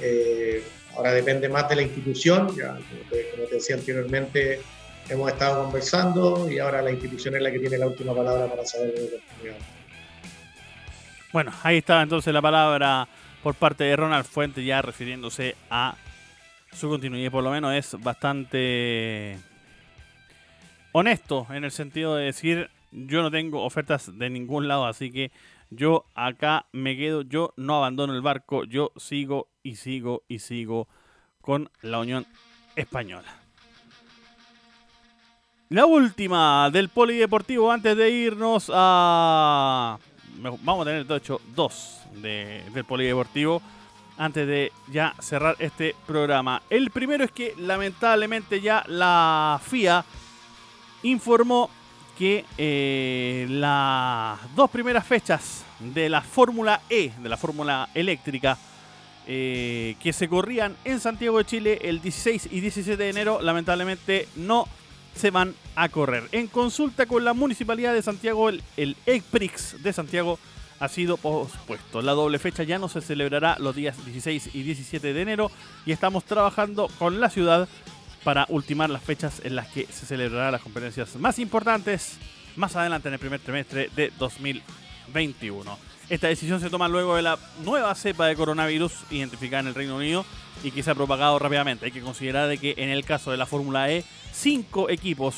eh, 0.00 0.62
ahora 0.94 1.12
depende 1.12 1.48
más 1.48 1.68
de 1.68 1.76
la 1.76 1.82
institución, 1.82 2.54
ya 2.54 2.74
como 2.74 3.02
te, 3.10 3.54
decía 3.54 3.76
anteriormente, 3.76 4.60
hemos 5.10 5.30
estado 5.30 5.64
conversando 5.64 6.50
y 6.50 6.58
ahora 6.60 6.80
la 6.82 6.92
institución 6.92 7.34
es 7.34 7.42
la 7.42 7.50
que 7.50 7.58
tiene 7.58 7.76
la 7.78 7.88
última 7.88 8.14
palabra 8.14 8.46
para 8.46 8.64
saber 8.64 8.94
de 8.94 9.20
Bueno, 11.32 11.52
ahí 11.64 11.78
está 11.78 12.00
entonces 12.00 12.32
la 12.32 12.40
palabra 12.40 13.08
por 13.42 13.54
parte 13.54 13.84
de 13.84 13.96
Ronald 13.96 14.24
Fuente 14.24 14.64
ya 14.64 14.80
refiriéndose 14.82 15.56
a 15.68 15.96
su 16.72 16.88
continuidad. 16.88 17.32
Por 17.32 17.42
lo 17.42 17.50
menos 17.50 17.74
es 17.74 18.00
bastante 18.00 19.36
honesto 20.92 21.46
en 21.50 21.64
el 21.64 21.72
sentido 21.72 22.14
de 22.14 22.26
decir 22.26 22.70
yo 22.92 23.22
no 23.22 23.30
tengo 23.30 23.64
ofertas 23.64 24.16
de 24.16 24.30
ningún 24.30 24.68
lado, 24.68 24.86
así 24.86 25.10
que 25.10 25.32
yo 25.70 26.04
acá 26.14 26.66
me 26.72 26.96
quedo, 26.96 27.22
yo 27.22 27.52
no 27.56 27.76
abandono 27.76 28.14
el 28.14 28.22
barco, 28.22 28.64
yo 28.64 28.92
sigo 28.96 29.48
y 29.62 29.76
sigo 29.76 30.22
y 30.28 30.40
sigo 30.40 30.88
con 31.40 31.70
la 31.82 31.98
Unión 31.98 32.26
Española. 32.76 33.40
La 35.72 35.86
última 35.86 36.68
del 36.72 36.88
polideportivo 36.88 37.70
antes 37.70 37.96
de 37.96 38.10
irnos 38.10 38.72
a... 38.74 40.00
Vamos 40.36 40.82
a 40.82 40.84
tener 40.84 41.06
de 41.06 41.16
hecho 41.16 41.40
dos 41.54 42.00
del 42.16 42.84
polideportivo 42.84 43.62
antes 44.18 44.48
de 44.48 44.72
ya 44.90 45.14
cerrar 45.20 45.54
este 45.60 45.94
programa. 46.08 46.60
El 46.70 46.90
primero 46.90 47.22
es 47.22 47.30
que 47.30 47.54
lamentablemente 47.56 48.60
ya 48.60 48.82
la 48.88 49.60
FIA 49.64 50.04
informó 51.04 51.70
que 52.18 52.44
eh, 52.58 53.46
las 53.48 54.40
dos 54.56 54.70
primeras 54.70 55.06
fechas 55.06 55.64
de 55.78 56.08
la 56.08 56.20
Fórmula 56.20 56.80
E, 56.90 57.12
de 57.16 57.28
la 57.28 57.36
Fórmula 57.36 57.88
eléctrica, 57.94 58.58
eh, 59.24 59.94
que 60.02 60.12
se 60.12 60.28
corrían 60.28 60.74
en 60.84 60.98
Santiago 60.98 61.38
de 61.38 61.44
Chile 61.44 61.78
el 61.82 62.02
16 62.02 62.48
y 62.50 62.58
17 62.58 62.96
de 62.96 63.08
enero, 63.08 63.40
lamentablemente 63.40 64.26
no 64.34 64.66
se 65.20 65.30
van 65.30 65.54
a 65.76 65.90
correr. 65.90 66.28
En 66.32 66.46
consulta 66.46 67.04
con 67.04 67.24
la 67.24 67.34
Municipalidad 67.34 67.92
de 67.92 68.00
Santiago, 68.00 68.48
el, 68.48 68.62
el 68.78 68.96
EPRIX 69.04 69.82
de 69.82 69.92
Santiago 69.92 70.38
ha 70.78 70.88
sido 70.88 71.18
pospuesto. 71.18 72.00
La 72.00 72.12
doble 72.12 72.38
fecha 72.38 72.62
ya 72.62 72.78
no 72.78 72.88
se 72.88 73.02
celebrará 73.02 73.58
los 73.58 73.76
días 73.76 74.02
16 74.02 74.54
y 74.54 74.62
17 74.62 75.12
de 75.12 75.20
enero 75.20 75.50
y 75.84 75.92
estamos 75.92 76.24
trabajando 76.24 76.88
con 76.98 77.20
la 77.20 77.28
ciudad 77.28 77.68
para 78.24 78.46
ultimar 78.48 78.88
las 78.88 79.02
fechas 79.02 79.42
en 79.44 79.56
las 79.56 79.68
que 79.68 79.84
se 79.86 80.06
celebrarán 80.06 80.52
las 80.52 80.62
competencias 80.62 81.14
más 81.16 81.38
importantes 81.38 82.16
más 82.56 82.74
adelante 82.76 83.08
en 83.08 83.14
el 83.14 83.20
primer 83.20 83.40
trimestre 83.40 83.90
de 83.94 84.10
2021. 84.18 85.89
Esta 86.10 86.26
decisión 86.26 86.60
se 86.60 86.70
toma 86.70 86.88
luego 86.88 87.14
de 87.14 87.22
la 87.22 87.38
nueva 87.64 87.94
cepa 87.94 88.26
de 88.26 88.34
coronavirus 88.34 88.92
identificada 89.12 89.60
en 89.60 89.68
el 89.68 89.76
Reino 89.76 89.94
Unido 89.94 90.26
y 90.64 90.72
que 90.72 90.82
se 90.82 90.90
ha 90.90 90.94
propagado 90.96 91.38
rápidamente. 91.38 91.86
Hay 91.86 91.92
que 91.92 92.00
considerar 92.00 92.48
de 92.48 92.58
que 92.58 92.74
en 92.78 92.88
el 92.88 93.04
caso 93.04 93.30
de 93.30 93.36
la 93.36 93.46
Fórmula 93.46 93.88
E, 93.92 94.04
cinco 94.32 94.90
equipos 94.90 95.36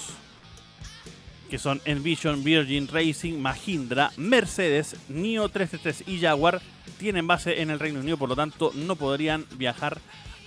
que 1.50 1.58
son 1.58 1.82
Envision, 1.84 2.42
Virgin 2.42 2.88
Racing, 2.88 3.38
Mahindra, 3.38 4.12
Mercedes, 4.16 4.96
NIO 5.10 5.50
333 5.50 6.08
y 6.08 6.18
Jaguar, 6.22 6.62
tienen 6.98 7.26
base 7.26 7.60
en 7.60 7.68
el 7.68 7.78
Reino 7.78 8.00
Unido, 8.00 8.16
por 8.16 8.30
lo 8.30 8.36
tanto 8.36 8.72
no 8.74 8.96
podrían 8.96 9.44
viajar 9.56 9.98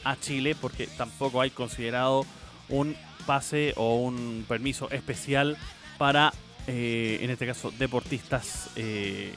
a 0.04 0.20
Chile 0.20 0.56
porque 0.60 0.88
tampoco 0.88 1.40
hay 1.40 1.52
considerado 1.52 2.26
un 2.70 2.96
pase 3.28 3.74
o 3.78 3.98
un 3.98 4.44
permiso 4.48 4.90
especial 4.90 5.56
para, 6.00 6.34
eh, 6.66 7.20
en 7.22 7.30
este 7.30 7.46
caso, 7.46 7.70
deportistas 7.78 8.72
eh, 8.76 9.32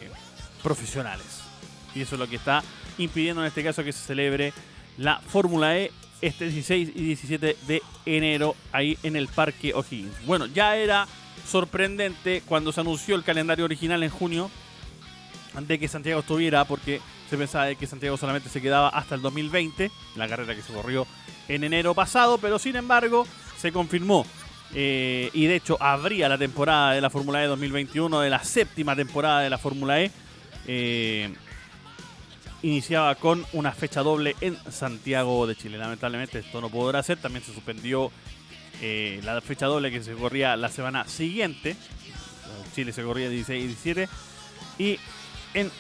profesionales. 0.62 1.42
Y 1.94 2.02
eso 2.02 2.14
es 2.14 2.18
lo 2.18 2.28
que 2.28 2.36
está 2.36 2.62
impidiendo 2.98 3.42
en 3.42 3.48
este 3.48 3.64
caso 3.64 3.84
que 3.84 3.92
se 3.92 4.04
celebre 4.04 4.52
la 4.96 5.20
Fórmula 5.20 5.76
E 5.78 5.92
este 6.20 6.46
16 6.46 6.90
y 6.94 7.02
17 7.02 7.56
de 7.66 7.82
enero 8.04 8.56
ahí 8.72 8.98
en 9.02 9.16
el 9.16 9.28
Parque 9.28 9.72
O'Higgins. 9.74 10.26
Bueno, 10.26 10.46
ya 10.46 10.76
era 10.76 11.06
sorprendente 11.46 12.42
cuando 12.44 12.72
se 12.72 12.80
anunció 12.80 13.14
el 13.14 13.24
calendario 13.24 13.64
original 13.64 14.02
en 14.02 14.10
junio 14.10 14.50
de 15.60 15.78
que 15.78 15.88
Santiago 15.88 16.20
estuviera, 16.20 16.64
porque 16.64 17.00
se 17.28 17.36
pensaba 17.36 17.74
que 17.74 17.86
Santiago 17.86 18.16
solamente 18.16 18.48
se 18.48 18.60
quedaba 18.60 18.88
hasta 18.88 19.14
el 19.14 19.22
2020, 19.22 19.90
la 20.16 20.28
carrera 20.28 20.54
que 20.54 20.62
se 20.62 20.72
corrió 20.72 21.06
en 21.48 21.64
enero 21.64 21.94
pasado, 21.94 22.38
pero 22.38 22.58
sin 22.58 22.76
embargo 22.76 23.26
se 23.56 23.72
confirmó. 23.72 24.26
Eh, 24.74 25.30
y 25.32 25.46
de 25.46 25.56
hecho 25.56 25.78
habría 25.80 26.28
la 26.28 26.36
temporada 26.36 26.92
de 26.92 27.00
la 27.00 27.10
Fórmula 27.10 27.42
E 27.42 27.46
2021, 27.46 28.20
de 28.20 28.30
la 28.30 28.44
séptima 28.44 28.94
temporada 28.94 29.40
de 29.40 29.50
la 29.50 29.58
Fórmula 29.58 30.00
E. 30.00 30.10
Eh, 30.68 31.34
iniciaba 32.62 33.14
con 33.14 33.44
una 33.54 33.72
fecha 33.72 34.02
doble 34.02 34.36
en 34.40 34.56
Santiago 34.70 35.46
de 35.46 35.56
Chile. 35.56 35.78
Lamentablemente 35.78 36.40
esto 36.40 36.60
no 36.60 36.68
podrá 36.68 37.02
ser, 37.02 37.18
también 37.18 37.44
se 37.44 37.54
suspendió 37.54 38.12
eh, 38.82 39.20
la 39.24 39.40
fecha 39.40 39.66
doble 39.66 39.90
que 39.90 40.02
se 40.02 40.12
corría 40.12 40.56
la 40.56 40.68
semana 40.68 41.08
siguiente. 41.08 41.74
Chile 42.74 42.92
se 42.92 43.02
corría 43.02 43.28
16 43.28 43.64
y 43.64 43.66
17. 43.66 44.08
Y 44.78 44.98
en 45.54 45.70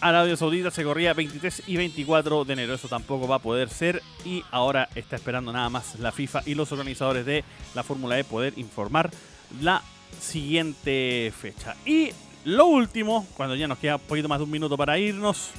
Arabia 0.00 0.36
Saudita 0.36 0.70
se 0.70 0.82
corría 0.82 1.12
23 1.12 1.64
y 1.66 1.76
24 1.76 2.44
de 2.44 2.52
enero. 2.54 2.74
Eso 2.74 2.88
tampoco 2.88 3.28
va 3.28 3.36
a 3.36 3.40
poder 3.40 3.68
ser. 3.68 4.02
Y 4.24 4.42
ahora 4.50 4.88
está 4.94 5.16
esperando 5.16 5.52
nada 5.52 5.68
más 5.68 5.98
la 5.98 6.12
FIFA 6.12 6.42
y 6.46 6.54
los 6.54 6.72
organizadores 6.72 7.26
de 7.26 7.44
la 7.74 7.82
Fórmula 7.82 8.18
E 8.18 8.24
poder 8.24 8.54
informar 8.56 9.10
la 9.60 9.82
siguiente 10.18 11.32
fecha. 11.38 11.76
Y 11.84 12.12
lo 12.44 12.66
último, 12.66 13.26
cuando 13.36 13.54
ya 13.54 13.68
nos 13.68 13.78
queda 13.78 13.96
un 13.96 14.02
poquito 14.02 14.28
más 14.28 14.38
de 14.38 14.44
un 14.44 14.50
minuto 14.50 14.76
para 14.76 14.98
irnos, 14.98 15.50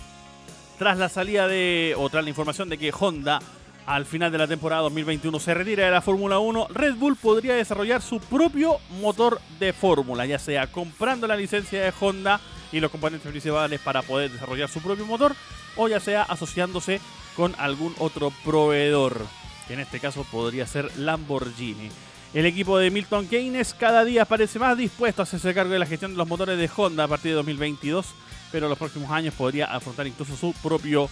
tras 0.79 0.97
la 0.97 1.09
salida 1.09 1.47
de, 1.47 1.93
o 1.97 2.09
tras 2.09 2.23
la 2.23 2.29
información 2.29 2.67
de 2.69 2.77
que 2.77 2.91
Honda 2.97 3.39
al 3.85 4.05
final 4.05 4.31
de 4.31 4.37
la 4.37 4.47
temporada 4.47 4.83
2021 4.83 5.39
se 5.39 5.53
retira 5.53 5.85
de 5.85 5.91
la 5.91 6.01
Fórmula 6.01 6.39
1, 6.39 6.67
Red 6.69 6.95
Bull 6.95 7.15
podría 7.15 7.55
desarrollar 7.55 8.01
su 8.01 8.19
propio 8.19 8.77
motor 9.01 9.41
de 9.59 9.73
fórmula, 9.73 10.25
ya 10.25 10.39
sea 10.39 10.67
comprando 10.67 11.27
la 11.27 11.35
licencia 11.35 11.81
de 11.81 11.93
Honda 11.99 12.39
y 12.71 12.79
los 12.79 12.91
componentes 12.91 13.29
principales 13.29 13.79
para 13.81 14.01
poder 14.01 14.31
desarrollar 14.31 14.69
su 14.69 14.81
propio 14.81 15.05
motor, 15.05 15.35
o 15.75 15.87
ya 15.87 15.99
sea 15.99 16.23
asociándose 16.23 17.01
con 17.35 17.53
algún 17.57 17.93
otro 17.99 18.31
proveedor, 18.45 19.25
que 19.67 19.73
en 19.73 19.81
este 19.81 19.99
caso 19.99 20.25
podría 20.31 20.67
ser 20.67 20.89
Lamborghini. 20.97 21.89
El 22.33 22.45
equipo 22.45 22.77
de 22.77 22.89
Milton 22.91 23.27
Keynes 23.27 23.73
cada 23.73 24.05
día 24.05 24.23
parece 24.23 24.57
más 24.57 24.77
dispuesto 24.77 25.21
a 25.21 25.23
hacerse 25.23 25.53
cargo 25.53 25.73
de 25.73 25.79
la 25.79 25.85
gestión 25.85 26.11
de 26.11 26.17
los 26.17 26.27
motores 26.27 26.57
de 26.57 26.69
Honda 26.73 27.03
a 27.03 27.07
partir 27.07 27.31
de 27.31 27.35
2022, 27.35 28.05
pero 28.53 28.67
en 28.67 28.69
los 28.69 28.79
próximos 28.79 29.11
años 29.11 29.33
podría 29.33 29.65
afrontar 29.65 30.07
incluso 30.07 30.37
su 30.37 30.53
propio 30.63 31.09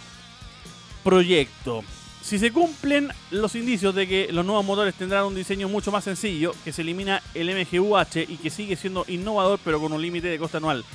proyecto. 1.03 1.84
Si 2.21 2.39
se 2.39 2.53
cumplen 2.53 3.10
los 3.32 3.55
indicios 3.55 3.93
de 3.95 4.08
que 4.08 4.29
los 4.32 4.45
nuevos 4.45 4.65
motores 4.65 4.95
tendrán 4.95 5.25
un 5.25 5.36
diseño 5.36 5.67
mucho 5.67 5.91
más 5.91 6.05
sencillo, 6.05 6.53
que 6.63 6.71
se 6.71 6.84
elimina 6.84 7.21
el 7.34 7.49
MGUH 7.49 8.25
y 8.27 8.38
que 8.38 8.49
sigue 8.49 8.77
siendo 8.77 9.03
innovador 9.10 9.60
pero 9.63 9.82
con 9.82 9.91
un 9.91 10.01
límite 10.01 10.27
de 10.27 10.39
coste 10.39 10.58
anual 10.58 10.86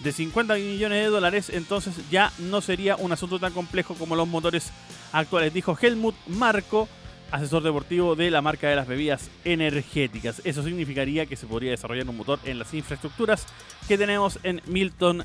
de 0.00 0.12
50 0.12 0.54
millones 0.54 1.04
de 1.04 1.10
dólares, 1.10 1.50
entonces 1.50 1.94
ya 2.10 2.32
no 2.38 2.60
sería 2.60 2.96
un 2.96 3.12
asunto 3.12 3.38
tan 3.38 3.52
complejo 3.52 3.94
como 3.94 4.16
los 4.16 4.28
motores 4.28 4.70
actuales, 5.12 5.52
dijo 5.52 5.76
Helmut 5.80 6.14
Marco, 6.26 6.88
asesor 7.30 7.62
deportivo 7.62 8.16
de 8.16 8.30
la 8.30 8.42
marca 8.42 8.68
de 8.68 8.76
las 8.76 8.86
bebidas 8.86 9.30
energéticas. 9.44 10.40
Eso 10.44 10.62
significaría 10.62 11.26
que 11.26 11.36
se 11.36 11.46
podría 11.46 11.70
desarrollar 11.70 12.08
un 12.08 12.16
motor 12.16 12.38
en 12.44 12.58
las 12.58 12.72
infraestructuras 12.74 13.46
que 13.88 13.98
tenemos 13.98 14.38
en 14.42 14.60
Milton 14.66 15.24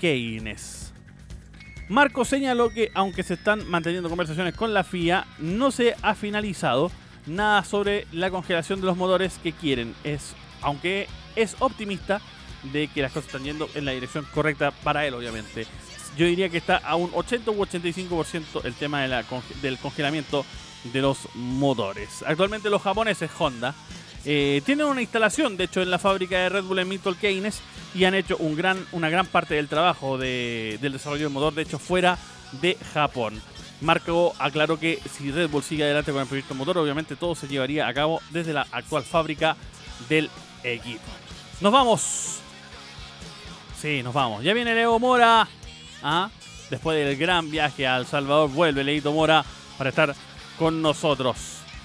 Keynes. 0.00 0.92
Marco 1.88 2.24
señaló 2.24 2.68
que 2.70 2.90
aunque 2.94 3.22
se 3.22 3.34
están 3.34 3.68
manteniendo 3.68 4.10
conversaciones 4.10 4.54
con 4.54 4.74
la 4.74 4.84
FIA, 4.84 5.26
no 5.38 5.70
se 5.70 5.94
ha 6.02 6.14
finalizado 6.14 6.90
nada 7.26 7.64
sobre 7.64 8.06
la 8.12 8.30
congelación 8.30 8.80
de 8.80 8.86
los 8.86 8.96
motores 8.96 9.38
que 9.42 9.52
quieren. 9.52 9.94
Es, 10.04 10.34
aunque 10.60 11.08
es 11.34 11.56
optimista 11.60 12.20
de 12.72 12.88
que 12.88 13.02
las 13.02 13.12
cosas 13.12 13.28
están 13.28 13.44
yendo 13.44 13.68
en 13.74 13.84
la 13.84 13.92
dirección 13.92 14.26
correcta 14.34 14.70
para 14.70 15.06
él, 15.06 15.14
obviamente. 15.14 15.66
Yo 16.16 16.26
diría 16.26 16.48
que 16.48 16.58
está 16.58 16.76
a 16.78 16.96
un 16.96 17.10
80 17.14 17.50
u 17.50 17.64
85% 17.64 18.64
el 18.64 18.74
tema 18.74 19.02
del 19.62 19.78
congelamiento 19.78 20.44
de 20.84 21.00
los 21.00 21.28
motores. 21.34 22.22
Actualmente 22.26 22.70
los 22.70 22.82
japoneses 22.82 23.30
Honda 23.38 23.74
eh, 24.24 24.62
tienen 24.64 24.86
una 24.86 25.00
instalación, 25.00 25.56
de 25.56 25.64
hecho, 25.64 25.80
en 25.80 25.90
la 25.90 25.98
fábrica 25.98 26.38
de 26.38 26.48
Red 26.48 26.64
Bull 26.64 26.78
en 26.80 26.88
Milton 26.88 27.14
Keynes 27.14 27.60
y 27.94 28.04
han 28.04 28.14
hecho 28.14 28.36
un 28.38 28.56
gran, 28.56 28.84
una 28.92 29.08
gran 29.08 29.26
parte 29.26 29.54
del 29.54 29.68
trabajo 29.68 30.18
del 30.18 30.78
desarrollo 30.80 31.24
del 31.24 31.32
motor, 31.32 31.54
de 31.54 31.62
hecho, 31.62 31.78
fuera 31.78 32.18
de 32.60 32.76
Japón. 32.92 33.40
Marco 33.80 34.34
aclaró 34.38 34.78
que 34.78 35.00
si 35.16 35.30
Red 35.30 35.50
Bull 35.50 35.62
sigue 35.62 35.84
adelante 35.84 36.12
con 36.12 36.20
el 36.20 36.26
proyecto 36.26 36.54
motor, 36.54 36.78
obviamente 36.78 37.16
todo 37.16 37.34
se 37.34 37.46
llevaría 37.46 37.86
a 37.86 37.94
cabo 37.94 38.20
desde 38.30 38.52
la 38.52 38.66
actual 38.72 39.04
fábrica 39.04 39.56
del 40.08 40.30
equipo. 40.64 41.04
Nos 41.60 41.72
vamos. 41.72 42.38
Sí, 43.80 44.02
nos 44.02 44.12
vamos. 44.12 44.42
Ya 44.42 44.52
viene 44.52 44.74
Leo 44.74 44.98
Mora. 44.98 45.48
¿ah? 46.02 46.30
Después 46.70 46.98
del 46.98 47.16
gran 47.16 47.50
viaje 47.50 47.86
a 47.86 47.96
El 47.96 48.06
Salvador, 48.06 48.50
vuelve 48.50 48.82
Leito 48.82 49.12
Mora 49.12 49.44
para 49.76 49.90
estar 49.90 50.14
con 50.58 50.82
nosotros. 50.82 51.36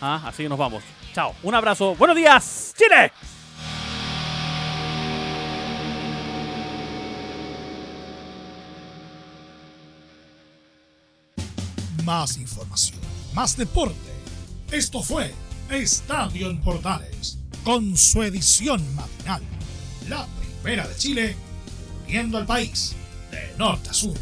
¿ah? 0.02 0.22
Así 0.26 0.48
nos 0.50 0.58
vamos. 0.58 0.84
Chao. 1.14 1.36
Un 1.44 1.56
abrazo. 1.56 1.96
Buenos 1.96 2.18
días, 2.18 2.74
Chile. 2.78 3.12
Más 12.04 12.38
información, 12.38 13.00
más 13.34 13.56
deporte. 13.56 13.96
Esto 14.72 15.02
fue 15.02 15.34
Estadio 15.70 16.50
en 16.50 16.60
Portales, 16.60 17.38
con 17.64 17.96
su 17.96 18.24
edición 18.24 18.84
matinal. 18.96 19.42
La 20.10 20.28
primera 20.62 20.86
de 20.88 20.96
Chile, 20.98 21.36
viendo 22.06 22.38
al 22.38 22.46
país 22.46 22.94
de 23.32 23.56
norte 23.58 23.90
a 23.90 23.94
sur. 23.94 24.18